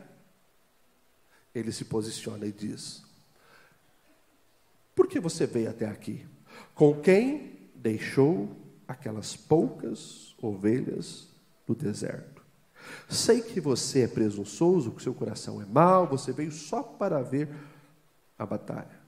ele 1.53 1.71
se 1.71 1.85
posiciona 1.85 2.45
e 2.45 2.51
diz: 2.51 3.03
Por 4.95 5.07
que 5.07 5.19
você 5.19 5.45
veio 5.45 5.69
até 5.69 5.87
aqui? 5.87 6.25
Com 6.73 6.99
quem 7.01 7.69
deixou 7.75 8.55
aquelas 8.87 9.35
poucas 9.35 10.35
ovelhas 10.41 11.27
no 11.67 11.75
deserto? 11.75 12.43
Sei 13.09 13.41
que 13.41 13.61
você 13.61 14.01
é 14.01 14.07
presunçoso, 14.07 14.91
que 14.91 15.03
seu 15.03 15.13
coração 15.13 15.61
é 15.61 15.65
mau, 15.65 16.07
você 16.07 16.31
veio 16.33 16.51
só 16.51 16.83
para 16.83 17.21
ver 17.21 17.49
a 18.37 18.45
batalha. 18.45 19.01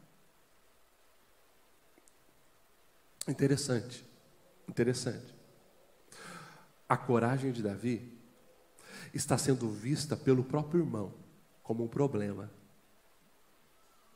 Interessante, 3.28 4.06
interessante. 4.70 5.34
A 6.88 6.96
coragem 6.96 7.52
de 7.52 7.64
Davi 7.64 8.14
está 9.14 9.38
sendo 9.38 9.70
vista 9.70 10.16
pelo 10.16 10.44
próprio 10.44 10.82
irmão 10.82 11.25
como 11.66 11.84
um 11.84 11.88
problema. 11.88 12.50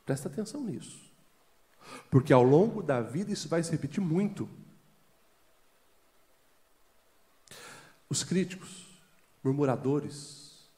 Presta 0.06 0.28
atenção 0.28 0.62
nisso. 0.62 1.10
Porque 2.08 2.32
ao 2.32 2.42
longo 2.42 2.82
da 2.82 3.00
vida 3.02 3.32
isso 3.32 3.48
vai 3.48 3.62
se 3.62 3.72
repetir 3.72 4.00
muito. 4.00 4.48
Os 8.08 8.22
críticos, 8.22 8.86
murmuradores, 9.42 10.70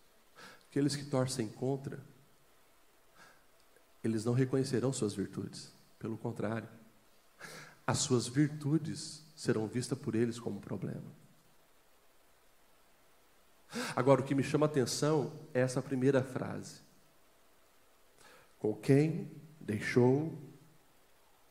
aqueles 0.68 0.96
que 0.96 1.04
torcem 1.04 1.46
contra, 1.48 2.02
eles 4.02 4.24
não 4.24 4.32
reconhecerão 4.32 4.92
suas 4.92 5.14
virtudes. 5.14 5.72
Pelo 5.98 6.16
contrário, 6.16 6.68
as 7.86 7.98
suas 7.98 8.26
virtudes 8.26 9.22
serão 9.36 9.66
vistas 9.66 9.98
por 9.98 10.14
eles 10.14 10.38
como 10.38 10.56
um 10.56 10.60
problema. 10.60 11.21
Agora, 13.96 14.20
o 14.20 14.24
que 14.24 14.34
me 14.34 14.42
chama 14.42 14.66
a 14.66 14.68
atenção 14.68 15.32
é 15.54 15.60
essa 15.60 15.80
primeira 15.80 16.22
frase. 16.22 16.80
Com 18.58 18.74
quem 18.74 19.30
deixou, 19.60 20.38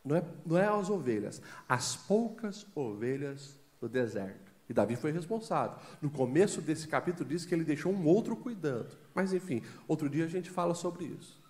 não 0.06 0.16
é, 0.16 0.24
não 0.46 0.58
é 0.58 0.68
as 0.68 0.90
ovelhas, 0.90 1.42
as 1.68 1.96
poucas 1.96 2.66
ovelhas 2.76 3.56
do 3.80 3.90
deserto. 3.90 4.52
E 4.70 4.74
Davi 4.74 4.96
foi 4.96 5.12
responsável. 5.12 5.78
No 6.02 6.10
começo 6.10 6.62
desse 6.62 6.88
capítulo 6.88 7.28
diz 7.28 7.44
que 7.44 7.54
ele 7.54 7.66
deixou 7.66 7.92
um 7.92 8.06
outro 8.06 8.38
cuidando. 8.38 8.96
Mas 9.14 9.34
enfim, 9.34 9.62
outro 9.88 10.10
dia 10.10 10.26
a 10.26 10.30
gente 10.30 10.50
fala 10.50 10.74
sobre 10.74 11.06
isso. 11.06 11.42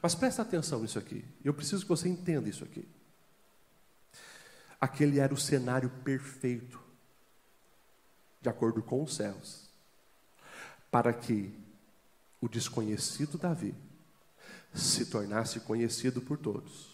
Mas 0.00 0.14
presta 0.14 0.42
atenção 0.42 0.80
nisso 0.80 0.98
aqui. 0.98 1.24
Eu 1.44 1.52
preciso 1.52 1.82
que 1.82 1.88
você 1.88 2.08
entenda 2.08 2.48
isso 2.48 2.64
aqui. 2.64 2.88
Aquele 4.80 5.18
era 5.18 5.34
o 5.34 5.36
cenário 5.36 5.90
perfeito, 6.02 6.80
de 8.40 8.48
acordo 8.48 8.82
com 8.82 9.02
os 9.02 9.14
céus 9.14 9.69
para 10.90 11.12
que 11.12 11.54
o 12.40 12.48
desconhecido 12.48 13.38
Davi 13.38 13.74
se 14.74 15.06
tornasse 15.06 15.60
conhecido 15.60 16.20
por 16.20 16.38
todos. 16.38 16.90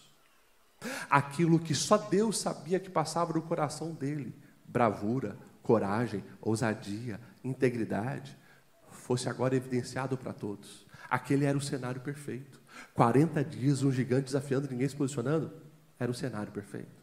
Aquilo 1.09 1.59
que 1.59 1.73
só 1.73 1.97
Deus 1.97 2.37
sabia 2.37 2.79
que 2.79 2.89
passava 2.89 3.33
no 3.33 3.41
coração 3.41 3.93
dele, 3.93 4.35
bravura, 4.65 5.37
coragem, 5.63 6.23
ousadia, 6.41 7.19
integridade, 7.43 8.37
fosse 8.91 9.29
agora 9.29 9.55
evidenciado 9.55 10.17
para 10.17 10.33
todos. 10.33 10.85
Aquele 11.09 11.45
era 11.45 11.57
o 11.57 11.61
cenário 11.61 12.01
perfeito. 12.01 12.61
40 12.93 13.43
dias, 13.43 13.81
um 13.81 13.91
gigante 13.91 14.25
desafiando, 14.25 14.69
ninguém 14.69 14.87
se 14.87 14.95
posicionando, 14.95 15.51
era 15.97 16.11
o 16.11 16.15
cenário 16.15 16.51
perfeito. 16.51 16.97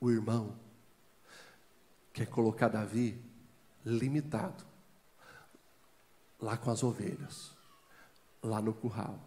O 0.00 0.10
irmão 0.10 0.56
quer 2.12 2.26
colocar 2.26 2.68
Davi 2.68 3.20
limitado, 3.84 4.64
lá 6.40 6.56
com 6.56 6.70
as 6.70 6.82
ovelhas. 6.82 7.52
lá 8.42 8.60
no 8.60 8.74
curral. 8.74 9.18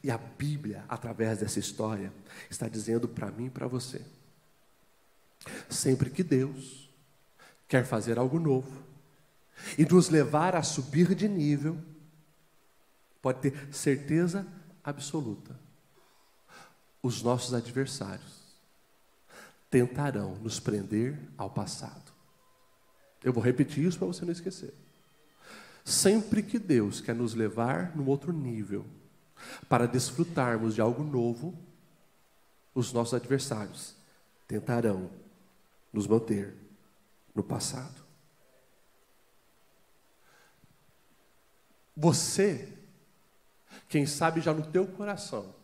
E 0.00 0.10
a 0.10 0.16
Bíblia, 0.16 0.84
através 0.88 1.38
dessa 1.38 1.58
história, 1.58 2.12
está 2.48 2.68
dizendo 2.68 3.08
para 3.08 3.32
mim 3.32 3.46
e 3.46 3.50
para 3.50 3.66
você: 3.66 4.04
sempre 5.68 6.08
que 6.08 6.22
Deus 6.22 6.88
quer 7.66 7.84
fazer 7.84 8.18
algo 8.18 8.38
novo 8.38 8.82
e 9.76 9.84
nos 9.84 10.08
levar 10.08 10.54
a 10.54 10.62
subir 10.62 11.14
de 11.14 11.28
nível, 11.28 11.76
pode 13.20 13.40
ter 13.40 13.74
certeza 13.74 14.46
absoluta, 14.84 15.58
os 17.02 17.22
nossos 17.22 17.54
adversários 17.54 18.42
tentarão 19.70 20.36
nos 20.36 20.60
prender 20.60 21.18
ao 21.36 21.48
passado. 21.48 22.11
Eu 23.22 23.32
vou 23.32 23.42
repetir 23.42 23.84
isso 23.84 23.98
para 23.98 24.06
você 24.06 24.24
não 24.24 24.32
esquecer. 24.32 24.74
Sempre 25.84 26.42
que 26.42 26.58
Deus 26.58 27.00
quer 27.00 27.14
nos 27.14 27.34
levar 27.34 27.96
num 27.96 28.06
outro 28.06 28.32
nível, 28.32 28.86
para 29.68 29.86
desfrutarmos 29.86 30.74
de 30.74 30.80
algo 30.80 31.02
novo, 31.02 31.54
os 32.74 32.92
nossos 32.92 33.14
adversários 33.14 33.96
tentarão 34.46 35.10
nos 35.92 36.06
manter 36.06 36.54
no 37.34 37.42
passado. 37.42 38.02
Você, 41.96 42.72
quem 43.88 44.06
sabe 44.06 44.40
já 44.40 44.54
no 44.54 44.66
teu 44.70 44.86
coração, 44.86 45.54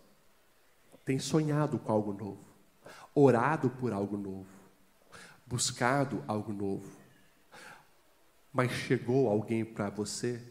tem 1.05 1.19
sonhado 1.19 1.79
com 1.79 1.91
algo 1.91 2.13
novo, 2.13 2.45
orado 3.15 3.71
por 3.71 3.93
algo 3.93 4.17
novo, 4.17 4.47
buscado 5.47 6.23
algo 6.27 6.53
novo, 6.53 6.98
mas 8.53 8.71
chegou 8.73 9.29
alguém 9.29 9.65
para 9.65 9.91
você 9.91 10.43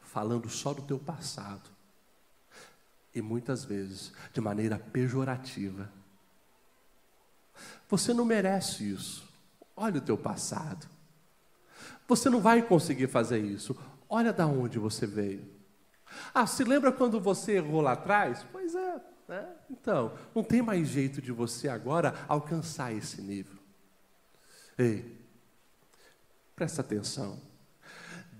falando 0.00 0.48
só 0.48 0.72
do 0.72 0.82
teu 0.82 0.98
passado 0.98 1.70
e 3.14 3.22
muitas 3.22 3.64
vezes 3.64 4.12
de 4.32 4.40
maneira 4.40 4.78
pejorativa. 4.78 5.90
Você 7.88 8.12
não 8.12 8.24
merece 8.24 8.90
isso. 8.90 9.26
Olha 9.74 9.98
o 9.98 10.02
teu 10.02 10.18
passado. 10.18 10.86
Você 12.06 12.28
não 12.28 12.40
vai 12.40 12.62
conseguir 12.62 13.08
fazer 13.08 13.38
isso. 13.38 13.76
Olha 14.08 14.32
da 14.32 14.46
onde 14.46 14.78
você 14.78 15.06
veio. 15.06 15.44
Ah, 16.32 16.46
se 16.46 16.62
lembra 16.62 16.92
quando 16.92 17.20
você 17.20 17.52
errou 17.52 17.80
lá 17.80 17.92
atrás? 17.92 18.44
Pois 18.52 18.74
é. 18.74 19.00
Né? 19.28 19.48
Então, 19.70 20.16
não 20.34 20.44
tem 20.44 20.62
mais 20.62 20.88
jeito 20.88 21.20
de 21.20 21.32
você 21.32 21.68
agora 21.68 22.14
alcançar 22.28 22.92
esse 22.92 23.20
nível. 23.20 23.58
Ei, 24.78 25.25
presta 26.56 26.80
atenção. 26.80 27.38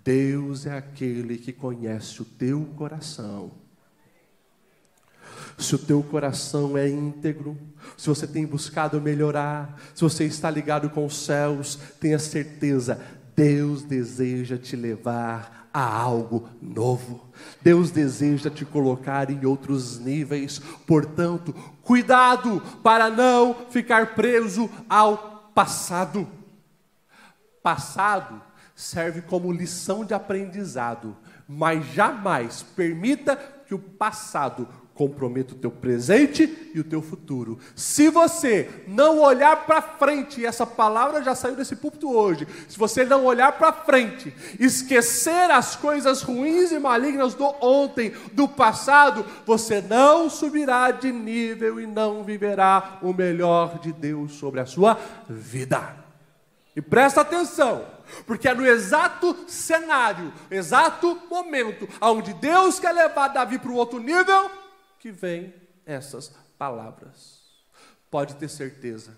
Deus 0.03 0.67
é 0.67 0.77
aquele 0.77 1.37
que 1.39 1.53
conhece 1.53 2.23
o 2.23 2.25
teu 2.25 2.65
coração 2.77 3.53
se 5.59 5.75
o 5.75 5.79
teu 5.79 6.03
coração 6.03 6.77
é 6.77 6.89
íntegro, 6.89 7.57
se 7.97 8.09
você 8.09 8.27
tem 8.27 8.45
buscado 8.45 9.01
melhorar, 9.01 9.79
se 9.95 10.03
você 10.03 10.25
está 10.25 10.51
ligado 10.51 10.91
com 10.91 11.07
os 11.07 11.17
céus, 11.25 11.79
tenha 11.99 12.19
certeza, 12.19 13.01
Deus 13.35 13.83
deseja 13.83 14.59
te 14.59 14.77
levar 14.77 15.69
a 15.73 16.01
algo 16.01 16.49
novo. 16.61 17.29
Deus 17.63 17.91
deseja 17.91 18.51
te 18.51 18.65
colocar 18.65 19.31
em 19.31 19.45
outros 19.45 19.99
níveis. 19.99 20.59
Portanto, 20.87 21.55
cuidado 21.83 22.63
para 22.83 23.11
não 23.11 23.55
ficar 23.71 24.15
preso 24.15 24.71
ao 24.89 25.51
passado. 25.55 26.27
Passado 27.67 28.41
serve 28.77 29.23
como 29.23 29.51
lição 29.51 30.05
de 30.05 30.15
aprendizado, 30.15 31.17
mas 31.49 31.85
jamais 31.87 32.63
permita 32.63 33.35
que 33.35 33.75
o 33.75 33.79
passado 33.81 34.69
comprometa 34.95 35.53
o 35.53 35.59
teu 35.59 35.73
presente 35.73 36.71
e 36.73 36.79
o 36.79 36.85
teu 36.85 37.03
futuro. 37.03 37.59
Se 37.75 38.09
você 38.09 38.71
não 38.87 39.19
olhar 39.19 39.67
para 39.67 39.83
frente, 39.83 40.41
e 40.43 40.47
essa 40.47 40.65
palavra 40.65 41.25
já 41.25 41.35
saiu 41.35 41.57
desse 41.57 41.75
púlpito 41.75 42.09
hoje, 42.09 42.47
se 42.69 42.79
você 42.79 43.05
não 43.05 43.25
olhar 43.25 43.51
para 43.59 43.73
frente, 43.73 44.33
esquecer 44.61 45.51
as 45.51 45.75
coisas 45.75 46.23
ruins 46.23 46.71
e 46.71 46.79
malignas 46.79 47.35
do 47.35 47.53
ontem, 47.61 48.13
do 48.33 48.47
passado, 48.47 49.27
você 49.45 49.81
não 49.81 50.31
subirá 50.31 50.93
de 50.93 51.11
nível 51.11 51.81
e 51.81 51.87
não 51.87 52.23
viverá 52.23 53.01
o 53.03 53.13
melhor 53.13 53.81
de 53.81 53.93
Deus 53.93 54.35
sobre 54.35 54.61
a 54.61 54.67
sua 54.67 54.97
vida. 55.29 56.06
E 56.77 56.83
presta 56.83 57.23
atenção, 57.23 57.87
porque 58.27 58.47
é 58.47 58.55
no 58.55 58.67
exato 58.67 59.35
cenário, 59.49 60.31
exato 60.51 61.19
momento, 61.31 61.89
onde 62.03 62.35
Deus 62.35 62.79
quer 62.79 62.93
levar 62.93 63.29
Davi 63.29 63.59
para 63.59 63.71
o 63.71 63.77
outro 63.77 63.99
nível, 63.99 64.51
que 64.99 65.11
vem 65.11 65.55
essas 65.87 66.35
palavras. 66.59 67.47
Pode 68.11 68.37
ter 68.37 68.51
certeza, 68.51 69.17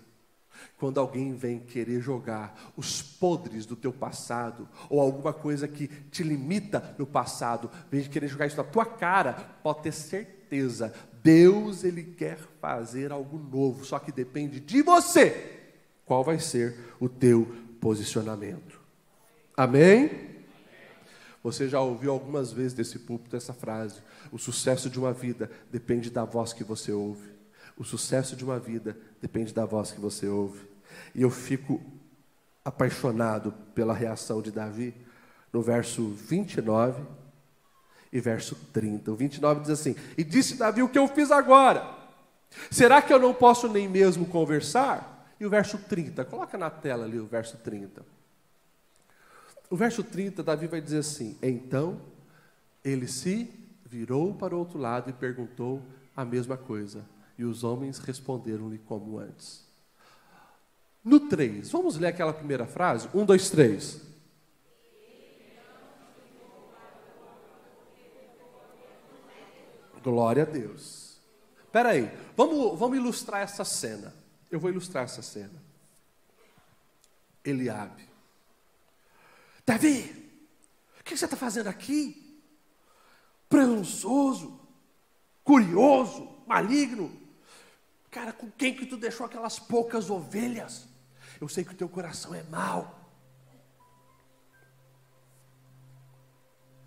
quando 0.77 1.01
alguém 1.01 1.35
vem 1.35 1.59
querer 1.59 1.99
jogar 1.99 2.57
os 2.77 3.01
podres 3.01 3.65
do 3.65 3.75
teu 3.75 3.91
passado, 3.91 4.67
ou 4.89 5.01
alguma 5.01 5.33
coisa 5.33 5.67
que 5.67 5.89
te 5.89 6.23
limita 6.23 6.95
no 6.97 7.05
passado, 7.05 7.69
vem 7.91 8.03
querer 8.05 8.29
jogar 8.29 8.47
isso 8.47 8.55
na 8.55 8.63
tua 8.63 8.85
cara, 8.85 9.33
pode 9.61 9.83
ter 9.83 9.91
certeza, 9.91 10.93
Deus 11.21 11.83
ele 11.83 12.03
quer 12.03 12.37
fazer 12.61 13.11
algo 13.11 13.37
novo, 13.37 13.83
só 13.83 13.99
que 13.99 14.13
depende 14.13 14.61
de 14.61 14.81
você. 14.81 15.58
Qual 16.09 16.23
vai 16.23 16.39
ser 16.39 16.75
o 16.99 17.07
teu 17.07 17.55
posicionamento? 17.79 18.81
Amém? 19.55 20.39
Você 21.43 21.69
já 21.69 21.79
ouviu 21.81 22.11
algumas 22.11 22.51
vezes 22.51 22.73
desse 22.73 22.97
púlpito 22.97 23.35
essa 23.35 23.53
frase: 23.53 24.01
o 24.31 24.39
sucesso 24.39 24.89
de 24.89 24.97
uma 24.97 25.13
vida 25.13 25.51
depende 25.71 26.09
da 26.09 26.25
voz 26.25 26.51
que 26.51 26.63
você 26.63 26.91
ouve. 26.91 27.29
O 27.77 27.83
sucesso 27.83 28.35
de 28.35 28.43
uma 28.43 28.57
vida 28.57 28.97
depende 29.21 29.53
da 29.53 29.65
voz 29.65 29.91
que 29.91 30.01
você 30.01 30.27
ouve. 30.27 30.67
E 31.13 31.21
eu 31.21 31.29
fico 31.29 31.79
apaixonado 32.65 33.53
pela 33.75 33.93
reação 33.93 34.41
de 34.41 34.49
Davi 34.49 34.95
no 35.53 35.61
verso 35.61 36.09
29 36.09 37.03
e 38.11 38.19
verso 38.19 38.55
30. 38.73 39.11
O 39.11 39.15
29 39.15 39.61
diz 39.61 39.69
assim: 39.69 39.95
E 40.17 40.23
disse 40.23 40.55
Davi: 40.55 40.81
O 40.81 40.89
que 40.89 40.97
eu 40.97 41.07
fiz 41.07 41.29
agora? 41.29 41.87
Será 42.71 42.99
que 42.99 43.13
eu 43.13 43.19
não 43.19 43.31
posso 43.31 43.67
nem 43.67 43.87
mesmo 43.87 44.25
conversar? 44.25 45.18
E 45.39 45.45
o 45.45 45.49
verso 45.49 45.77
30, 45.77 46.25
coloca 46.25 46.57
na 46.57 46.69
tela 46.69 47.05
ali 47.05 47.19
o 47.19 47.25
verso 47.25 47.57
30. 47.57 48.05
O 49.69 49.75
verso 49.77 50.03
30, 50.03 50.43
Davi 50.43 50.67
vai 50.67 50.81
dizer 50.81 50.99
assim: 50.99 51.37
Então 51.41 52.01
ele 52.83 53.07
se 53.07 53.49
virou 53.85 54.33
para 54.33 54.55
o 54.55 54.59
outro 54.59 54.77
lado 54.77 55.09
e 55.09 55.13
perguntou 55.13 55.81
a 56.15 56.25
mesma 56.25 56.57
coisa. 56.57 57.05
E 57.37 57.45
os 57.45 57.63
homens 57.63 57.99
responderam-lhe 57.99 58.79
como 58.79 59.17
antes. 59.17 59.65
No 61.03 61.21
3, 61.21 61.71
vamos 61.71 61.97
ler 61.97 62.07
aquela 62.07 62.33
primeira 62.33 62.65
frase? 62.65 63.07
1, 63.13 63.25
2, 63.25 63.49
3. 63.49 64.01
Glória 70.03 70.43
a 70.43 70.45
Deus. 70.45 71.17
Espera 71.63 71.89
aí, 71.89 72.11
vamos, 72.35 72.77
vamos 72.77 72.97
ilustrar 72.97 73.41
essa 73.41 73.63
cena. 73.63 74.13
Eu 74.49 74.59
vou 74.59 74.69
ilustrar 74.69 75.03
essa 75.03 75.21
cena. 75.21 75.69
Eliabe 77.43 78.09
Davi, 79.69 80.01
o 80.99 81.03
que 81.03 81.15
você 81.15 81.25
está 81.25 81.37
fazendo 81.37 81.67
aqui? 81.67 82.43
Presunçoso, 83.47 84.59
curioso, 85.43 86.43
maligno. 86.47 87.15
Cara, 88.09 88.33
com 88.33 88.49
quem 88.49 88.75
que 88.75 88.87
tu 88.87 88.97
deixou 88.97 89.27
aquelas 89.27 89.59
poucas 89.59 90.09
ovelhas? 90.09 90.87
Eu 91.39 91.47
sei 91.47 91.63
que 91.63 91.71
o 91.71 91.77
teu 91.77 91.87
coração 91.87 92.33
é 92.33 92.41
mau. 92.41 92.99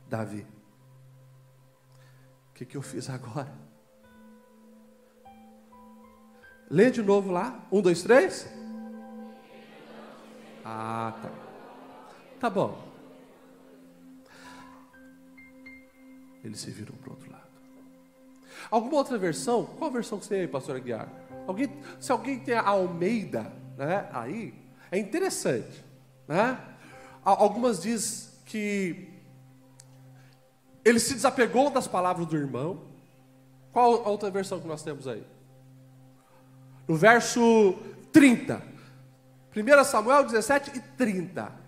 Davi, 0.09 0.45
o 2.51 2.55
que, 2.55 2.67
que 2.67 2.77
eu 2.77 2.83
fiz 2.83 3.09
agora? 3.09 3.57
Lê 6.73 6.91
de 6.91 7.03
novo 7.03 7.31
lá. 7.31 7.61
Um, 7.70 7.83
dois, 7.83 8.03
três. 8.03 8.49
Ah, 10.64 11.12
tá. 11.20 11.31
Tá 12.41 12.49
bom. 12.49 12.83
Ele 16.43 16.57
se 16.57 16.70
virou 16.70 16.97
para 16.97 17.11
o 17.11 17.12
outro 17.12 17.31
lado. 17.31 17.43
Alguma 18.70 18.95
outra 18.97 19.18
versão? 19.18 19.66
Qual 19.66 19.91
versão 19.91 20.18
que 20.18 20.25
você 20.25 20.39
tem, 20.39 20.49
pastor 20.49 20.77
Aguiar? 20.77 21.11
Alguém, 21.47 21.68
se 22.01 22.11
alguém 22.11 22.41
tem 22.41 22.55
a 22.55 22.66
Almeida, 22.66 23.53
né, 23.77 24.09
aí, 24.11 24.55
é 24.91 24.97
interessante. 24.97 25.85
Né? 26.27 26.59
Algumas 27.23 27.83
diz 27.83 28.33
que 28.47 29.11
ele 30.83 30.99
se 30.99 31.12
desapegou 31.12 31.68
das 31.68 31.87
palavras 31.87 32.27
do 32.27 32.35
irmão. 32.35 32.83
Qual 33.75 34.07
a 34.07 34.09
outra 34.09 34.31
versão 34.31 34.59
que 34.59 34.66
nós 34.66 34.83
temos 34.83 35.07
aí? 35.07 35.23
No 36.87 36.97
verso 36.97 37.74
30. 38.12 38.62
1 39.55 39.85
Samuel 39.85 40.24
17 40.24 40.76
e 40.76 40.80
30 40.80 41.62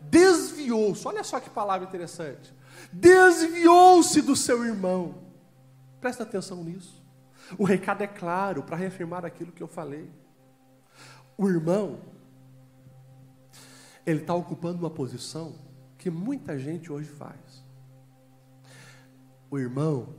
desviou-se. 0.00 1.06
Olha 1.06 1.24
só 1.24 1.40
que 1.40 1.50
palavra 1.50 1.86
interessante. 1.86 2.54
desviou-se 2.92 4.22
do 4.22 4.36
seu 4.36 4.64
irmão. 4.64 5.22
Presta 6.00 6.22
atenção 6.22 6.62
nisso. 6.62 7.04
O 7.58 7.64
recado 7.64 8.02
é 8.02 8.06
claro 8.06 8.62
para 8.62 8.76
reafirmar 8.76 9.24
aquilo 9.24 9.52
que 9.52 9.62
eu 9.62 9.68
falei. 9.68 10.10
O 11.36 11.48
irmão, 11.48 12.00
ele 14.04 14.20
está 14.20 14.34
ocupando 14.34 14.78
uma 14.78 14.90
posição 14.90 15.54
que 15.96 16.10
muita 16.10 16.58
gente 16.58 16.92
hoje 16.92 17.08
faz. 17.08 17.64
O 19.50 19.58
irmão 19.58 20.14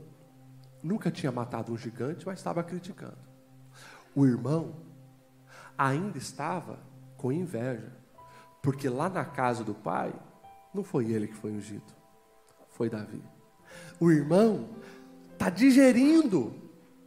nunca 0.82 1.10
tinha 1.10 1.30
matado 1.30 1.72
um 1.72 1.78
gigante, 1.78 2.26
mas 2.26 2.38
estava 2.38 2.62
criticando. 2.62 3.29
O 4.14 4.26
irmão 4.26 4.74
ainda 5.76 6.18
estava 6.18 6.78
com 7.16 7.32
inveja, 7.32 7.92
porque 8.62 8.88
lá 8.88 9.08
na 9.08 9.24
casa 9.24 9.64
do 9.64 9.74
pai, 9.74 10.12
não 10.74 10.84
foi 10.84 11.10
ele 11.10 11.28
que 11.28 11.34
foi 11.34 11.50
ungido, 11.50 11.92
foi 12.70 12.88
Davi. 12.88 13.22
O 13.98 14.10
irmão 14.10 14.68
está 15.32 15.48
digerindo 15.48 16.54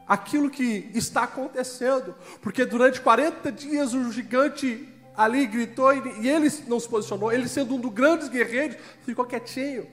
aquilo 0.07 0.49
que 0.49 0.91
está 0.93 1.23
acontecendo, 1.23 2.15
porque 2.41 2.65
durante 2.65 3.01
40 3.01 3.51
dias 3.51 3.93
o 3.93 4.11
gigante 4.11 4.89
ali 5.15 5.45
gritou 5.45 5.93
e 5.93 6.27
ele 6.27 6.49
não 6.67 6.79
se 6.79 6.89
posicionou, 6.89 7.31
ele 7.31 7.47
sendo 7.47 7.75
um 7.75 7.79
dos 7.79 7.93
grandes 7.93 8.27
guerreiros, 8.27 8.77
ficou 9.03 9.25
quietinho. 9.25 9.87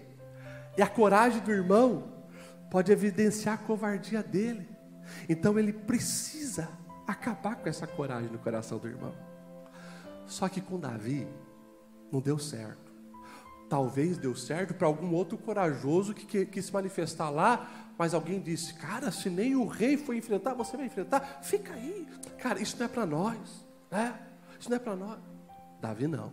E 0.77 0.83
a 0.83 0.87
coragem 0.87 1.41
do 1.41 1.53
irmão 1.53 2.13
pode 2.71 2.91
evidenciar 2.91 3.57
a 3.57 3.59
covardia 3.59 4.23
dele. 4.23 4.69
Então 5.29 5.59
ele 5.59 5.73
precisa 5.73 6.69
acabar 7.11 7.57
com 7.57 7.69
essa 7.69 7.87
coragem 7.87 8.31
no 8.31 8.39
coração 8.39 8.79
do 8.79 8.89
irmão. 8.89 9.15
Só 10.27 10.49
que 10.49 10.61
com 10.61 10.79
Davi 10.79 11.27
não 12.11 12.21
deu 12.21 12.39
certo. 12.39 12.91
Talvez 13.69 14.19
deu 14.19 14.35
certo 14.35 14.75
para 14.75 14.87
algum 14.87 15.15
outro 15.15 15.39
corajoso 15.39 16.13
que 16.13 16.45
quis 16.45 16.65
se 16.65 16.73
manifestar 16.73 17.31
lá, 17.31 17.69
mas 17.97 18.15
alguém 18.15 18.41
disse: 18.41 18.75
Cara, 18.75 19.13
se 19.13 19.31
nem 19.31 19.55
o 19.55 19.67
rei 19.67 19.97
foi 19.97 20.17
enfrentar, 20.17 20.55
você 20.55 20.77
vai 20.77 20.87
enfrentar? 20.87 21.41
Fica 21.43 21.73
aí. 21.75 22.07
Cara, 22.39 22.61
isso 22.61 22.77
não 22.79 22.87
é 22.87 22.89
para 22.89 23.07
nós. 23.07 23.65
Né? 23.91 24.15
Isso 24.59 24.69
não 24.69 24.77
é 24.77 24.81
para 24.81 24.97
nós. 24.97 25.19
Davi 25.81 26.07
não. 26.07 26.33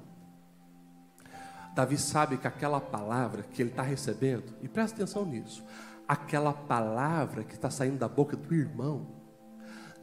Davi 1.75 1.97
sabe 1.97 2.37
que 2.37 2.47
aquela 2.47 2.81
palavra 2.81 3.43
que 3.43 3.61
ele 3.61 3.69
está 3.69 3.83
recebendo, 3.83 4.51
e 4.63 4.67
presta 4.67 4.95
atenção 4.95 5.23
nisso, 5.23 5.63
aquela 6.07 6.51
palavra 6.51 7.43
que 7.43 7.53
está 7.53 7.69
saindo 7.69 7.99
da 7.99 8.07
boca 8.07 8.35
do 8.35 8.55
irmão, 8.55 9.16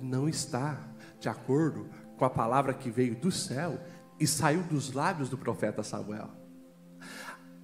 não 0.05 0.29
está 0.29 0.79
de 1.19 1.29
acordo 1.29 1.89
com 2.17 2.25
a 2.25 2.31
palavra 2.31 2.75
que 2.75 2.91
veio 2.91 3.17
do 3.17 3.33
céu 3.33 3.81
e 4.21 4.27
saiu 4.27 4.63
dos 4.63 4.93
lábios 4.93 5.29
do 5.29 5.39
profeta 5.39 5.83
Samuel. 5.83 6.31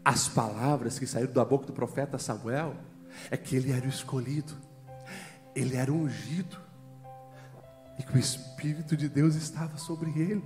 As 0.04 0.28
palavras 0.28 0.98
que 0.98 1.06
saíram 1.06 1.32
da 1.32 1.44
boca 1.44 1.66
do 1.66 1.72
profeta 1.72 2.18
Samuel 2.18 2.74
é 3.30 3.36
que 3.36 3.54
ele 3.54 3.70
era 3.70 3.84
o 3.84 3.88
escolhido, 3.88 4.54
ele 5.54 5.76
era 5.76 5.92
ungido, 5.92 6.58
e 7.98 8.02
que 8.02 8.16
o 8.16 8.18
Espírito 8.18 8.96
de 8.96 9.08
Deus 9.08 9.34
estava 9.34 9.76
sobre 9.76 10.10
ele. 10.10 10.44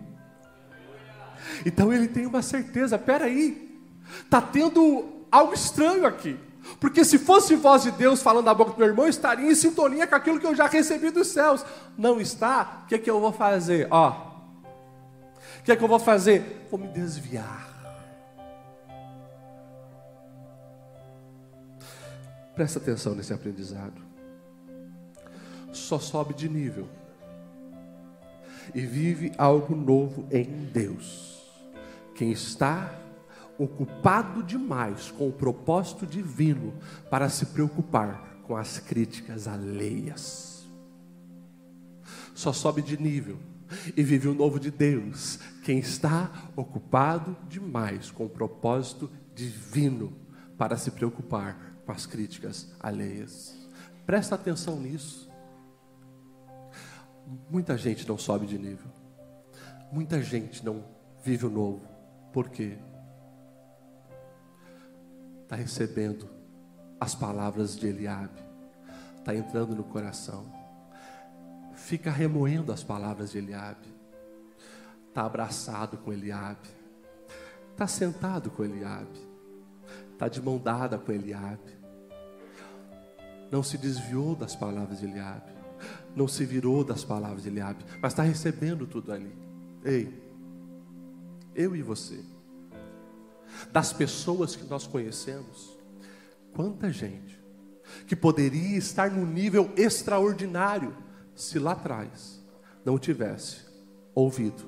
Então 1.64 1.92
ele 1.92 2.08
tem 2.08 2.26
uma 2.26 2.42
certeza: 2.42 2.98
peraí, 2.98 3.80
está 4.24 4.40
tendo 4.40 5.26
algo 5.30 5.54
estranho 5.54 6.06
aqui. 6.06 6.38
Porque 6.80 7.04
se 7.04 7.18
fosse 7.18 7.54
voz 7.54 7.82
de 7.82 7.90
Deus 7.90 8.22
falando 8.22 8.46
da 8.46 8.54
boca 8.54 8.72
do 8.72 8.78
meu 8.78 8.88
irmão, 8.88 9.06
estaria 9.06 9.50
em 9.50 9.54
sintonia 9.54 10.06
com 10.06 10.14
aquilo 10.14 10.40
que 10.40 10.46
eu 10.46 10.54
já 10.54 10.66
recebi 10.66 11.10
dos 11.10 11.28
céus. 11.28 11.64
Não 11.96 12.20
está? 12.20 12.82
O 12.84 12.86
que 12.88 12.94
é 12.94 12.98
que 12.98 13.10
eu 13.10 13.20
vou 13.20 13.32
fazer? 13.32 13.86
Ó, 13.90 14.10
o 15.60 15.62
que 15.64 15.72
é 15.72 15.76
que 15.76 15.84
eu 15.84 15.88
vou 15.88 15.98
fazer? 15.98 16.66
Vou 16.70 16.78
me 16.78 16.88
desviar. 16.88 17.74
Presta 22.54 22.78
atenção 22.78 23.14
nesse 23.14 23.32
aprendizado. 23.32 24.00
Só 25.72 25.98
sobe 25.98 26.34
de 26.34 26.48
nível 26.48 26.88
e 28.74 28.80
vive 28.80 29.32
algo 29.36 29.74
novo 29.74 30.26
em 30.30 30.44
Deus. 30.44 31.42
Quem 32.14 32.30
está 32.30 32.94
ocupado 33.58 34.42
demais 34.42 35.10
com 35.10 35.28
o 35.28 35.32
propósito 35.32 36.06
divino 36.06 36.74
para 37.10 37.28
se 37.28 37.46
preocupar 37.46 38.40
com 38.42 38.56
as 38.56 38.78
críticas 38.78 39.46
alheias. 39.46 40.64
Só 42.34 42.52
sobe 42.52 42.82
de 42.82 43.00
nível 43.00 43.38
e 43.96 44.02
vive 44.02 44.28
o 44.28 44.34
novo 44.34 44.58
de 44.58 44.70
Deus 44.70 45.38
quem 45.62 45.78
está 45.78 46.50
ocupado 46.56 47.36
demais 47.48 48.10
com 48.10 48.26
o 48.26 48.30
propósito 48.30 49.10
divino 49.34 50.12
para 50.58 50.76
se 50.76 50.90
preocupar 50.90 51.74
com 51.84 51.92
as 51.92 52.06
críticas 52.06 52.72
alheias. 52.80 53.56
Presta 54.06 54.34
atenção 54.34 54.78
nisso. 54.78 55.30
Muita 57.50 57.76
gente 57.76 58.06
não 58.06 58.18
sobe 58.18 58.46
de 58.46 58.58
nível. 58.58 58.90
Muita 59.90 60.22
gente 60.22 60.64
não 60.64 60.84
vive 61.24 61.46
o 61.46 61.50
novo. 61.50 61.86
Por 62.32 62.50
quê? 62.50 62.76
Está 65.54 65.62
recebendo 65.62 66.28
as 66.98 67.14
palavras 67.14 67.76
de 67.76 67.86
Eliabe. 67.86 68.42
Está 69.18 69.36
entrando 69.36 69.74
no 69.74 69.84
coração. 69.84 70.44
Fica 71.74 72.10
remoendo 72.10 72.72
as 72.72 72.82
palavras 72.82 73.30
de 73.30 73.38
Eliabe. 73.38 73.86
Está 75.08 75.24
abraçado 75.24 75.96
com 75.98 76.12
Eliabe. 76.12 76.68
Está 77.70 77.86
sentado 77.86 78.50
com 78.50 78.64
Eliabe 78.64 79.34
está 80.14 80.28
de 80.28 80.40
mão 80.40 80.58
dada 80.58 80.98
com 80.98 81.12
Eliabe. 81.12 81.74
Não 83.50 83.62
se 83.62 83.76
desviou 83.76 84.34
das 84.34 84.56
palavras 84.56 85.00
de 85.00 85.06
Eliabe. 85.06 85.52
Não 86.16 86.26
se 86.26 86.44
virou 86.44 86.82
das 86.82 87.04
palavras 87.04 87.42
de 87.42 87.48
Eliabe. 87.48 87.84
Mas 88.00 88.12
está 88.12 88.22
recebendo 88.22 88.86
tudo 88.86 89.12
ali. 89.12 89.32
Ei, 89.84 90.22
eu 91.54 91.76
e 91.76 91.82
você. 91.82 92.33
Das 93.72 93.92
pessoas 93.92 94.56
que 94.56 94.64
nós 94.64 94.86
conhecemos. 94.86 95.78
Quanta 96.54 96.90
gente 96.90 97.42
que 98.06 98.16
poderia 98.16 98.76
estar 98.76 99.10
num 99.10 99.26
nível 99.26 99.70
extraordinário 99.76 100.96
se 101.34 101.58
lá 101.58 101.72
atrás 101.72 102.42
não 102.84 102.98
tivesse 102.98 103.58
ouvido 104.14 104.64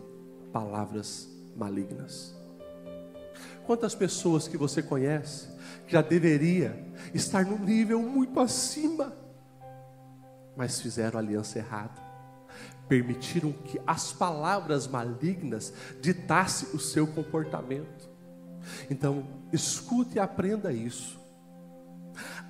palavras 0.53 1.29
malignas. 1.57 2.35
Quantas 3.65 3.95
pessoas 3.95 4.47
que 4.49 4.57
você 4.57 4.83
conhece 4.83 5.49
que 5.87 5.93
já 5.93 6.03
deveria 6.03 6.85
estar 7.13 7.45
num 7.45 7.59
nível 7.59 8.01
muito 8.01 8.41
acima, 8.41 9.13
mas 10.57 10.81
fizeram 10.81 11.19
aliança 11.19 11.59
errada, 11.59 12.01
permitiram 12.89 13.53
que 13.53 13.81
as 13.87 14.13
palavras 14.13 14.87
malignas 14.87 15.73
ditassem 16.01 16.71
o 16.75 16.79
seu 16.79 17.07
comportamento. 17.07 18.09
Então, 18.91 19.27
escute 19.53 20.17
e 20.17 20.21
aprenda 20.21 20.73
isso. 20.73 21.19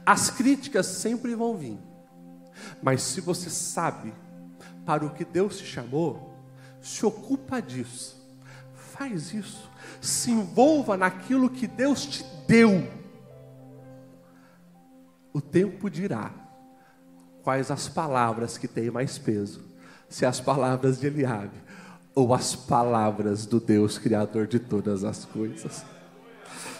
As 0.05 0.31
críticas 0.31 0.87
sempre 0.87 1.35
vão 1.35 1.57
vir, 1.57 1.79
mas 2.83 3.03
se 3.03 3.21
você 3.21 3.51
sabe 3.51 4.14
para 4.85 5.05
o 5.05 5.11
que 5.11 5.25
Deus 5.25 5.59
te 5.59 5.64
chamou, 5.64 6.35
se 6.81 7.05
ocupa 7.05 7.61
disso, 7.61 8.17
faz 8.73 9.35
isso 9.35 9.69
se 10.01 10.31
envolva 10.31 10.97
naquilo 10.97 11.51
que 11.51 11.67
Deus 11.67 12.05
te 12.07 12.25
deu. 12.47 12.87
O 15.33 15.41
tempo 15.41 15.91
dirá 15.91 16.33
quais 17.43 17.71
as 17.71 17.89
palavras 17.89 18.57
que 18.57 18.67
têm 18.67 18.91
mais 18.91 19.19
peso, 19.19 19.64
se 20.09 20.25
as 20.25 20.41
palavras 20.41 20.99
de 20.99 21.07
Eliabe 21.07 21.62
ou 22.14 22.33
as 22.33 22.57
palavras 22.57 23.45
do 23.45 23.61
Deus 23.61 23.99
criador 23.99 24.47
de 24.47 24.59
todas 24.59 25.05
as 25.05 25.25
coisas. 25.25 25.85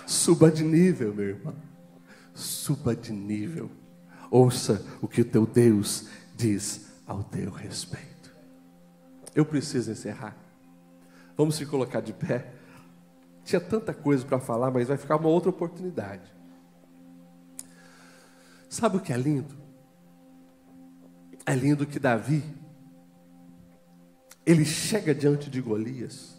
Suba 0.07 0.51
de 0.51 0.63
nível, 0.63 1.13
meu 1.13 1.29
irmão. 1.31 1.55
Suba 2.33 2.95
de 2.95 3.13
nível. 3.13 3.71
Ouça 4.31 4.85
o 5.03 5.09
que 5.09 5.21
o 5.21 5.25
teu 5.25 5.47
Deus 5.47 6.07
diz 6.35 6.87
ao 7.07 7.25
teu 7.25 7.51
respeito. 7.51 8.33
Eu 9.35 9.45
preciso 9.45 9.91
encerrar. 9.91 10.37
Vamos 11.37 11.57
se 11.57 11.67
colocar 11.67 12.01
de 12.01 12.13
pé. 12.13 12.53
Tinha 13.45 13.61
tanta 13.61 13.93
coisa 13.93 14.25
para 14.25 14.41
falar, 14.41 14.71
mas 14.71 14.89
vai 14.89 14.97
ficar 14.97 15.17
uma 15.17 15.29
outra 15.29 15.51
oportunidade. 15.51 16.35
Sabe 18.69 18.97
o 18.97 19.01
que 19.01 19.13
é 19.13 19.17
lindo? 19.17 19.55
É 21.45 21.55
lindo 21.55 21.87
que 21.87 21.99
Davi, 21.99 22.43
ele 24.45 24.65
chega 24.65 25.15
diante 25.15 25.49
de 25.49 25.61
Golias, 25.61 26.36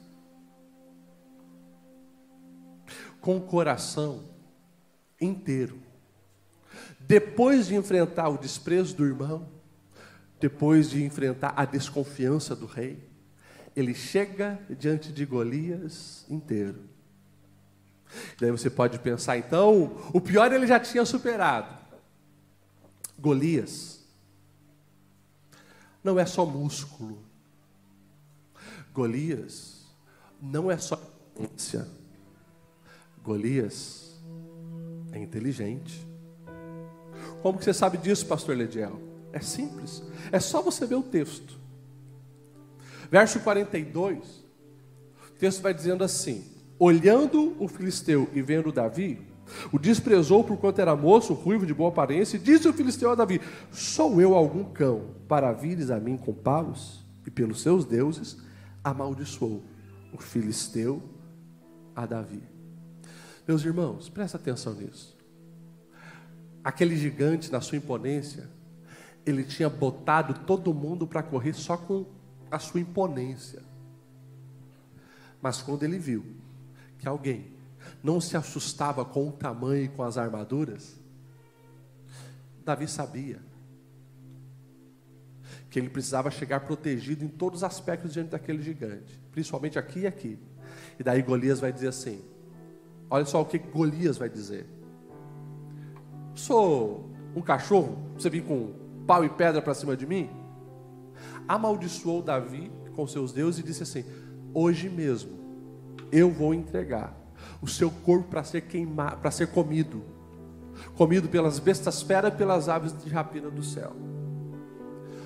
com 3.27 3.35
o 3.35 3.41
coração 3.41 4.23
inteiro. 5.19 5.81
Depois 6.97 7.67
de 7.67 7.75
enfrentar 7.75 8.29
o 8.29 8.37
desprezo 8.37 8.95
do 8.95 9.05
irmão, 9.05 9.49
depois 10.39 10.89
de 10.89 11.03
enfrentar 11.03 11.53
a 11.57 11.65
desconfiança 11.65 12.55
do 12.55 12.65
rei, 12.65 13.03
ele 13.75 13.93
chega 13.93 14.57
diante 14.69 15.11
de 15.11 15.25
Golias 15.25 16.25
inteiro 16.29 16.85
Daí 18.39 18.49
você 18.49 18.69
pode 18.69 18.97
pensar, 18.99 19.37
então, 19.37 20.09
o 20.13 20.21
pior 20.21 20.53
ele 20.53 20.65
já 20.65 20.79
tinha 20.79 21.03
superado. 21.03 21.77
Golias 23.19 24.05
não 26.01 26.17
é 26.17 26.25
só 26.25 26.45
músculo. 26.45 27.21
Golias 28.93 29.85
não 30.41 30.71
é 30.71 30.77
só. 30.77 30.97
Golias 33.27 34.17
é 35.11 35.19
inteligente. 35.19 36.07
Como 37.41 37.57
que 37.57 37.65
você 37.65 37.73
sabe 37.73 37.97
disso, 37.97 38.25
pastor 38.25 38.55
Lediel? 38.55 39.01
É 39.33 39.41
simples. 39.41 40.01
É 40.31 40.39
só 40.39 40.61
você 40.61 40.85
ver 40.85 40.95
o 40.95 41.03
texto. 41.03 41.59
Verso 43.11 43.41
42, 43.41 44.45
o 45.27 45.31
texto 45.37 45.61
vai 45.61 45.73
dizendo 45.73 46.05
assim: 46.05 46.45
Olhando 46.79 47.53
o 47.61 47.67
filisteu 47.67 48.29
e 48.33 48.41
vendo 48.41 48.71
Davi, 48.71 49.19
o 49.73 49.77
desprezou 49.77 50.41
por 50.41 50.55
quanto 50.55 50.79
era 50.79 50.95
moço, 50.95 51.33
ruivo 51.33 51.65
de 51.65 51.73
boa 51.73 51.89
aparência, 51.89 52.37
e 52.37 52.39
disse 52.39 52.65
o 52.69 52.73
filisteu 52.73 53.11
a 53.11 53.15
Davi: 53.15 53.41
Sou 53.73 54.21
eu 54.21 54.35
algum 54.35 54.63
cão 54.63 55.15
para 55.27 55.51
vires 55.51 55.91
a 55.91 55.99
mim 55.99 56.15
com 56.15 56.33
paus? 56.33 57.05
E 57.25 57.29
pelos 57.29 57.61
seus 57.61 57.83
deuses 57.83 58.37
amaldiçoou 58.81 59.61
o 60.13 60.17
filisteu 60.17 61.03
a 61.93 62.05
Davi. 62.05 62.56
Meus 63.47 63.63
irmãos, 63.63 64.09
presta 64.09 64.37
atenção 64.37 64.73
nisso. 64.73 65.15
Aquele 66.61 66.97
gigante, 66.97 67.49
na 67.49 67.61
sua 67.61 67.77
imponência, 67.77 68.49
ele 69.25 69.43
tinha 69.43 69.69
botado 69.69 70.33
todo 70.45 70.73
mundo 70.73 71.07
para 71.07 71.23
correr 71.23 71.53
só 71.53 71.77
com 71.77 72.05
a 72.51 72.59
sua 72.59 72.81
imponência. 72.81 73.63
Mas 75.41 75.61
quando 75.61 75.83
ele 75.83 75.97
viu 75.97 76.25
que 76.99 77.07
alguém 77.07 77.53
não 78.03 78.19
se 78.19 78.35
assustava 78.35 79.05
com 79.05 79.29
o 79.29 79.31
tamanho 79.31 79.85
e 79.85 79.87
com 79.87 80.03
as 80.03 80.17
armaduras, 80.17 80.99
Davi 82.65 82.85
sabia 82.85 83.39
que 85.69 85.79
ele 85.79 85.89
precisava 85.89 86.29
chegar 86.29 86.61
protegido 86.61 87.23
em 87.23 87.29
todos 87.29 87.59
os 87.59 87.63
aspectos 87.63 88.11
diante 88.11 88.31
daquele 88.31 88.61
gigante, 88.61 89.17
principalmente 89.31 89.79
aqui 89.79 89.99
e 89.99 90.07
aqui. 90.07 90.39
E 90.99 91.03
daí 91.03 91.21
Golias 91.21 91.61
vai 91.61 91.71
dizer 91.71 91.87
assim: 91.87 92.21
olha 93.09 93.25
só 93.25 93.41
o 93.41 93.45
que 93.45 93.57
Golias 93.57 94.17
vai 94.17 94.29
dizer. 94.29 94.67
Sou 96.35 97.09
um 97.35 97.41
cachorro, 97.41 97.97
você 98.15 98.29
vir 98.29 98.43
com 98.43 98.73
pau 99.05 99.23
e 99.23 99.29
pedra 99.29 99.61
para 99.61 99.73
cima 99.73 99.95
de 99.95 100.05
mim? 100.05 100.29
Amaldiçoou 101.47 102.21
Davi 102.21 102.71
com 102.95 103.07
seus 103.07 103.31
deuses 103.31 103.59
e 103.59 103.63
disse 103.63 103.83
assim: 103.83 104.05
Hoje 104.53 104.89
mesmo 104.89 105.31
eu 106.11 106.31
vou 106.31 106.53
entregar 106.53 107.15
o 107.61 107.67
seu 107.67 107.89
corpo 107.89 108.29
para 108.29 108.43
ser 108.43 108.61
queimado, 108.61 109.17
para 109.17 109.31
ser 109.31 109.47
comido, 109.47 110.03
comido 110.95 111.27
pelas 111.27 111.59
bestas 111.59 112.01
feras 112.01 112.33
pelas 112.33 112.69
aves 112.69 112.95
de 113.03 113.09
rapina 113.09 113.49
do 113.49 113.63
céu. 113.63 113.93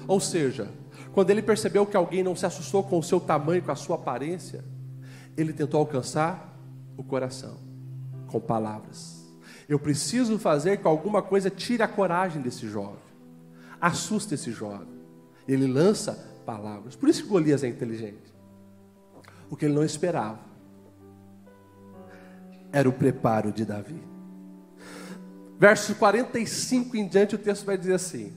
Ou 0.07 0.19
seja, 0.19 0.69
quando 1.13 1.29
ele 1.29 1.41
percebeu 1.41 1.86
que 1.86 1.97
alguém 1.97 2.23
não 2.23 2.36
se 2.36 2.45
assustou 2.45 2.84
com 2.84 2.99
o 2.99 3.03
seu 3.03 3.19
tamanho, 3.19 3.61
com 3.61 3.71
a 3.71 3.75
sua 3.75 3.95
aparência, 3.95 4.63
ele 5.38 5.53
tentou 5.53 5.79
alcançar 5.79 6.57
o 6.97 7.03
coração 7.03 7.70
com 8.32 8.39
palavras. 8.39 9.21
Eu 9.67 9.77
preciso 9.77 10.39
fazer 10.39 10.77
que 10.77 10.88
alguma 10.88 11.21
coisa 11.21 11.49
tire 11.49 11.84
a 11.84 11.88
coragem 11.88 12.41
desse 12.41 12.67
jovem, 12.67 12.99
assuste 13.79 14.34
esse 14.34 14.51
jovem. 14.51 14.88
Ele 15.47 15.67
lança 15.67 16.13
palavras. 16.45 16.95
Por 16.95 17.09
isso 17.09 17.23
que 17.23 17.29
Golias 17.29 17.63
é 17.63 17.67
inteligente. 17.67 18.34
O 19.49 19.55
que 19.55 19.65
ele 19.65 19.73
não 19.73 19.84
esperava 19.84 20.39
era 22.71 22.88
o 22.88 22.93
preparo 22.93 23.51
de 23.51 23.65
Davi. 23.65 24.01
Verso 25.59 25.93
45 25.95 26.97
em 26.97 27.07
diante, 27.07 27.36
o 27.36 27.38
texto 27.38 27.65
vai 27.65 27.77
dizer 27.77 27.93
assim: 27.93 28.34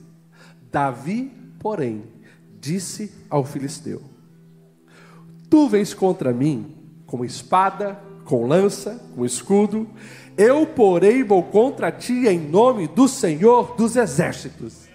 Davi, 0.71 1.31
porém, 1.59 2.03
disse 2.59 3.11
ao 3.29 3.43
filisteu: 3.43 4.03
Tu 5.49 5.67
vens 5.69 5.93
contra 5.93 6.33
mim 6.33 6.75
com 7.05 7.23
espada, 7.23 7.99
com 8.25 8.45
lança, 8.45 8.99
com 9.15 9.25
escudo, 9.25 9.87
eu, 10.37 10.65
porém, 10.65 11.23
vou 11.23 11.43
contra 11.43 11.91
ti 11.91 12.27
em 12.27 12.39
nome 12.39 12.87
do 12.87 13.07
Senhor 13.07 13.75
dos 13.75 13.95
exércitos. 13.95 14.85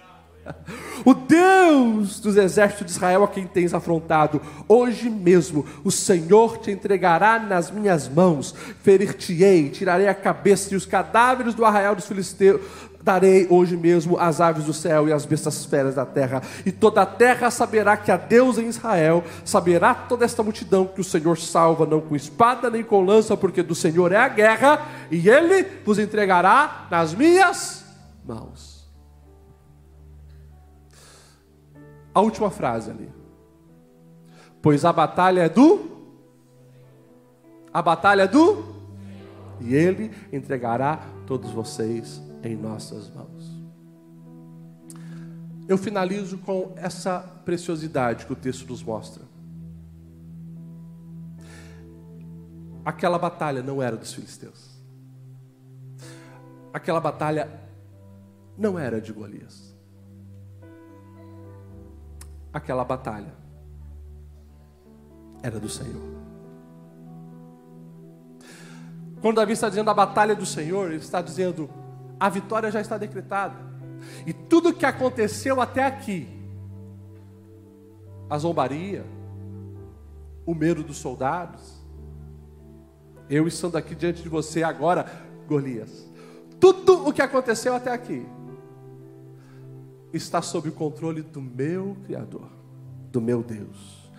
O 1.03 1.15
Deus 1.15 2.19
dos 2.19 2.37
exércitos 2.37 2.85
de 2.85 2.91
Israel 2.91 3.23
a 3.23 3.27
quem 3.27 3.47
tens 3.47 3.73
afrontado, 3.73 4.39
hoje 4.67 5.09
mesmo 5.09 5.65
o 5.83 5.89
Senhor 5.89 6.59
te 6.59 6.69
entregará 6.69 7.39
nas 7.39 7.71
minhas 7.71 8.07
mãos, 8.07 8.53
ferir-te-ei, 8.83 9.69
tirarei 9.69 10.07
a 10.07 10.13
cabeça 10.13 10.71
e 10.71 10.77
os 10.77 10.85
cadáveres 10.85 11.55
do 11.55 11.65
arraial 11.65 11.95
dos 11.95 12.05
filisteus, 12.05 12.61
darei 13.03 13.47
hoje 13.49 13.75
mesmo 13.75 14.17
as 14.17 14.41
aves 14.41 14.65
do 14.65 14.73
céu 14.73 15.07
e 15.07 15.13
as 15.13 15.25
bestas 15.25 15.65
feras 15.65 15.95
da 15.95 16.05
terra, 16.05 16.41
e 16.65 16.71
toda 16.71 17.01
a 17.01 17.05
terra 17.05 17.49
saberá 17.49 17.97
que 17.97 18.11
há 18.11 18.17
Deus 18.17 18.57
em 18.57 18.67
Israel, 18.67 19.23
saberá 19.43 19.93
toda 19.93 20.25
esta 20.25 20.43
multidão 20.43 20.85
que 20.85 21.01
o 21.01 21.03
Senhor 21.03 21.37
salva, 21.37 21.85
não 21.85 22.01
com 22.01 22.15
espada 22.15 22.69
nem 22.69 22.83
com 22.83 23.03
lança, 23.03 23.35
porque 23.35 23.63
do 23.63 23.75
Senhor 23.75 24.11
é 24.11 24.17
a 24.17 24.27
guerra, 24.27 24.87
e 25.09 25.29
ele 25.29 25.65
vos 25.85 25.99
entregará 25.99 26.87
nas 26.89 27.13
minhas 27.13 27.83
mãos. 28.25 28.71
a 32.13 32.21
última 32.21 32.49
frase 32.49 32.91
ali. 32.91 33.09
Pois 34.61 34.85
a 34.85 34.93
batalha 34.93 35.41
é 35.41 35.49
do. 35.49 35.89
A 37.73 37.81
batalha 37.81 38.23
é 38.23 38.27
do. 38.27 38.63
E 39.59 39.73
ele 39.73 40.11
entregará 40.31 40.99
todos 41.25 41.51
vocês 41.51 42.21
em 42.43 42.55
nossas 42.55 43.09
mãos. 43.13 43.61
Eu 45.67 45.77
finalizo 45.77 46.37
com 46.39 46.73
essa 46.75 47.19
preciosidade 47.45 48.25
que 48.25 48.33
o 48.33 48.35
texto 48.35 48.67
nos 48.67 48.83
mostra. 48.83 49.23
Aquela 52.83 53.17
batalha 53.17 53.61
não 53.61 53.81
era 53.81 53.95
dos 53.95 54.13
filisteus. 54.13 54.71
Aquela 56.73 56.99
batalha 56.99 57.49
não 58.57 58.77
era 58.77 58.99
de 58.99 59.13
Golias 59.13 59.71
aquela 62.53 62.83
batalha 62.83 63.33
era 65.41 65.59
do 65.59 65.69
Senhor. 65.69 66.01
Quando 69.21 69.37
Davi 69.37 69.53
está 69.53 69.69
dizendo 69.69 69.89
a 69.89 69.93
batalha 69.93 70.35
do 70.35 70.45
Senhor, 70.45 70.87
ele 70.87 70.97
está 70.97 71.21
dizendo 71.21 71.69
a 72.21 72.29
vitória 72.29 72.69
já 72.69 72.79
está 72.79 72.99
decretada. 72.99 73.55
E 74.27 74.31
tudo 74.31 74.75
que 74.75 74.85
aconteceu 74.85 75.59
até 75.59 75.83
aqui, 75.83 76.27
a 78.29 78.37
zombaria, 78.37 79.03
o 80.45 80.53
medo 80.53 80.83
dos 80.83 80.97
soldados, 80.97 81.81
eu 83.27 83.47
estando 83.47 83.75
aqui 83.75 83.95
diante 83.95 84.21
de 84.21 84.29
você 84.29 84.61
agora, 84.61 85.11
Golias, 85.47 86.07
tudo 86.59 87.07
o 87.07 87.11
que 87.11 87.23
aconteceu 87.23 87.73
até 87.73 87.91
aqui, 87.91 88.23
está 90.13 90.43
sob 90.43 90.69
o 90.69 90.73
controle 90.73 91.23
do 91.23 91.41
meu 91.41 91.97
Criador, 92.05 92.51
do 93.11 93.19
meu 93.19 93.41
Deus. 93.41 94.11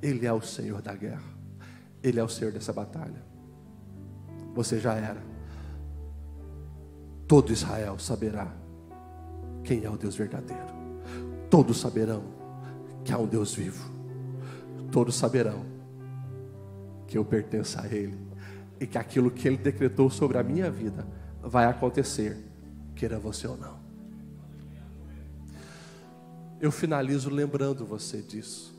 Ele 0.00 0.24
é 0.26 0.32
o 0.32 0.40
Senhor 0.40 0.80
da 0.80 0.94
guerra, 0.94 1.34
Ele 2.04 2.20
é 2.20 2.22
o 2.22 2.28
Senhor 2.28 2.52
dessa 2.52 2.72
batalha. 2.72 3.26
Você 4.54 4.78
já 4.78 4.94
era. 4.94 5.37
Todo 7.28 7.52
Israel 7.52 7.98
saberá 7.98 8.52
quem 9.62 9.84
é 9.84 9.90
o 9.90 9.96
Deus 9.96 10.16
verdadeiro. 10.16 10.66
Todos 11.48 11.78
saberão 11.78 12.24
que 13.04 13.12
há 13.12 13.18
um 13.18 13.26
Deus 13.26 13.54
vivo. 13.54 13.88
Todos 14.90 15.14
saberão 15.14 15.64
que 17.06 17.16
eu 17.16 17.24
pertenço 17.24 17.78
a 17.78 17.86
Ele 17.86 18.18
e 18.80 18.86
que 18.86 18.98
aquilo 18.98 19.30
que 19.30 19.46
Ele 19.46 19.58
decretou 19.58 20.10
sobre 20.10 20.38
a 20.38 20.42
minha 20.42 20.70
vida 20.70 21.06
vai 21.40 21.66
acontecer, 21.66 22.36
queira 22.96 23.18
você 23.18 23.46
ou 23.46 23.56
não 23.56 23.88
eu 26.60 26.72
finalizo 26.72 27.30
lembrando 27.30 27.86
você 27.86 28.20
disso. 28.20 28.76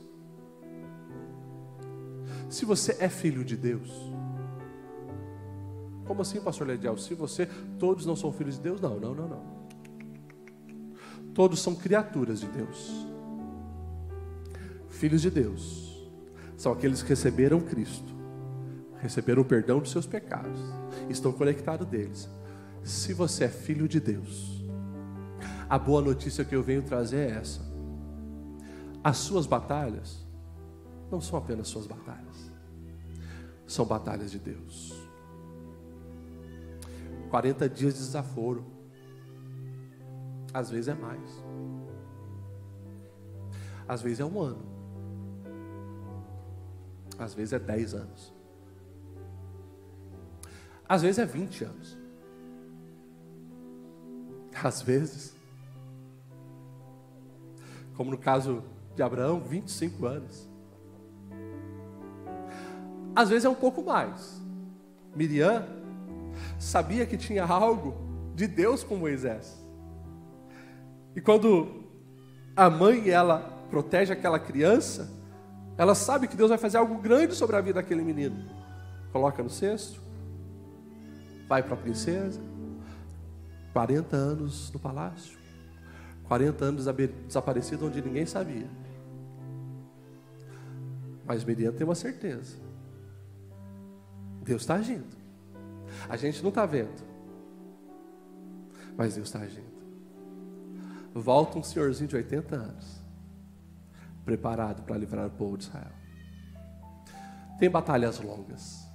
Se 2.48 2.64
você 2.64 2.96
é 3.00 3.08
filho 3.08 3.44
de 3.44 3.56
Deus, 3.56 3.90
como 6.10 6.22
assim, 6.22 6.40
pastor 6.40 6.66
Ledial? 6.66 6.98
Se 6.98 7.14
você, 7.14 7.46
todos 7.78 8.04
não 8.04 8.16
são 8.16 8.32
filhos 8.32 8.56
de 8.56 8.62
Deus? 8.62 8.80
Não, 8.80 8.98
não, 8.98 9.14
não, 9.14 9.28
não. 9.28 9.42
Todos 11.32 11.60
são 11.60 11.72
criaturas 11.72 12.40
de 12.40 12.48
Deus. 12.48 13.06
Filhos 14.88 15.22
de 15.22 15.30
Deus 15.30 16.10
são 16.56 16.72
aqueles 16.72 17.00
que 17.00 17.10
receberam 17.10 17.60
Cristo, 17.60 18.12
receberam 18.98 19.42
o 19.42 19.44
perdão 19.44 19.78
dos 19.78 19.92
seus 19.92 20.04
pecados, 20.04 20.58
estão 21.08 21.30
conectados 21.30 21.86
deles. 21.86 22.28
Se 22.82 23.14
você 23.14 23.44
é 23.44 23.48
filho 23.48 23.86
de 23.86 24.00
Deus, 24.00 24.64
a 25.68 25.78
boa 25.78 26.02
notícia 26.02 26.44
que 26.44 26.56
eu 26.56 26.62
venho 26.64 26.82
trazer 26.82 27.30
é 27.30 27.30
essa 27.36 27.60
as 29.04 29.16
suas 29.16 29.46
batalhas 29.46 30.26
não 31.08 31.20
são 31.20 31.38
apenas 31.38 31.68
suas 31.68 31.86
batalhas, 31.86 32.50
são 33.64 33.84
batalhas 33.84 34.32
de 34.32 34.40
Deus. 34.40 34.99
40 37.30 37.68
dias 37.68 37.94
de 37.94 38.00
desaforo. 38.00 38.66
Às 40.52 40.68
vezes 40.68 40.88
é 40.88 40.94
mais. 40.94 41.30
Às 43.88 44.02
vezes 44.02 44.20
é 44.20 44.24
um 44.24 44.40
ano. 44.40 44.66
Às 47.18 47.32
vezes 47.32 47.52
é 47.52 47.58
10 47.58 47.94
anos. 47.94 48.34
Às 50.88 51.02
vezes 51.02 51.18
é 51.18 51.24
20 51.24 51.64
anos. 51.64 51.98
Às 54.62 54.82
vezes, 54.82 55.34
como 57.96 58.10
no 58.10 58.18
caso 58.18 58.64
de 58.94 59.02
Abraão, 59.02 59.40
25 59.40 60.04
anos. 60.04 60.48
Às 63.14 63.28
vezes 63.28 63.44
é 63.44 63.48
um 63.48 63.54
pouco 63.54 63.82
mais. 63.82 64.42
Miriam 65.14 65.79
sabia 66.58 67.06
que 67.06 67.16
tinha 67.16 67.44
algo 67.48 67.94
de 68.34 68.46
Deus 68.46 68.82
com 68.82 68.96
Moisés. 68.96 69.58
E 71.14 71.20
quando 71.20 71.84
a 72.56 72.70
mãe 72.70 73.10
ela 73.10 73.38
protege 73.70 74.12
aquela 74.12 74.38
criança, 74.38 75.10
ela 75.76 75.94
sabe 75.94 76.28
que 76.28 76.36
Deus 76.36 76.50
vai 76.50 76.58
fazer 76.58 76.78
algo 76.78 76.96
grande 76.98 77.34
sobre 77.34 77.56
a 77.56 77.60
vida 77.60 77.80
daquele 77.80 78.02
menino. 78.02 78.48
Coloca 79.12 79.42
no 79.42 79.50
cesto, 79.50 80.00
vai 81.48 81.62
para 81.62 81.74
a 81.74 81.76
princesa, 81.76 82.40
40 83.72 84.16
anos 84.16 84.70
no 84.72 84.78
palácio, 84.78 85.38
40 86.24 86.64
anos 86.64 86.86
desaparecido 87.26 87.86
onde 87.86 88.02
ninguém 88.02 88.26
sabia. 88.26 88.68
Mas 91.26 91.44
Miriam 91.44 91.72
tem 91.72 91.84
uma 91.84 91.94
certeza: 91.94 92.56
Deus 94.42 94.62
está 94.62 94.74
agindo. 94.74 95.19
A 96.08 96.16
gente 96.16 96.42
não 96.42 96.48
está 96.48 96.66
vendo, 96.66 97.02
mas 98.96 99.14
Deus 99.14 99.28
está 99.28 99.40
agindo. 99.40 99.70
Volta 101.14 101.58
um 101.58 101.62
senhorzinho 101.62 102.08
de 102.08 102.16
80 102.16 102.54
anos, 102.54 103.02
preparado 104.24 104.82
para 104.82 104.96
livrar 104.96 105.26
o 105.26 105.30
povo 105.30 105.58
de 105.58 105.64
Israel. 105.64 105.92
Tem 107.58 107.68
batalhas 107.68 108.20
longas, 108.20 108.86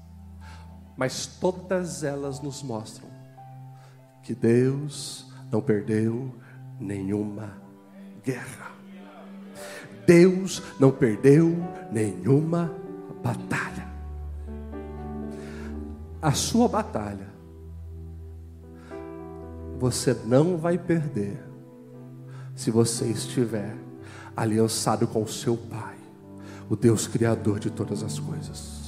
mas 0.97 1.27
todas 1.27 2.03
elas 2.03 2.41
nos 2.41 2.63
mostram 2.63 3.07
que 4.23 4.33
Deus 4.33 5.27
não 5.51 5.61
perdeu 5.61 6.33
nenhuma 6.79 7.61
guerra. 8.23 8.71
Deus 10.05 10.61
não 10.79 10.91
perdeu 10.91 11.55
nenhuma 11.91 12.71
batalha. 13.23 13.74
A 16.25 16.31
sua 16.31 16.67
batalha 16.67 17.27
você 19.77 20.11
não 20.25 20.57
vai 20.57 20.75
perder 20.75 21.39
se 22.55 22.71
você 22.71 23.05
estiver 23.05 23.77
aliançado 24.35 25.05
com 25.05 25.21
o 25.21 25.27
seu 25.27 25.55
Pai, 25.55 25.95
o 26.67 26.75
Deus 26.75 27.05
Criador 27.05 27.59
de 27.59 27.69
todas 27.69 28.01
as 28.01 28.17
coisas. 28.17 28.85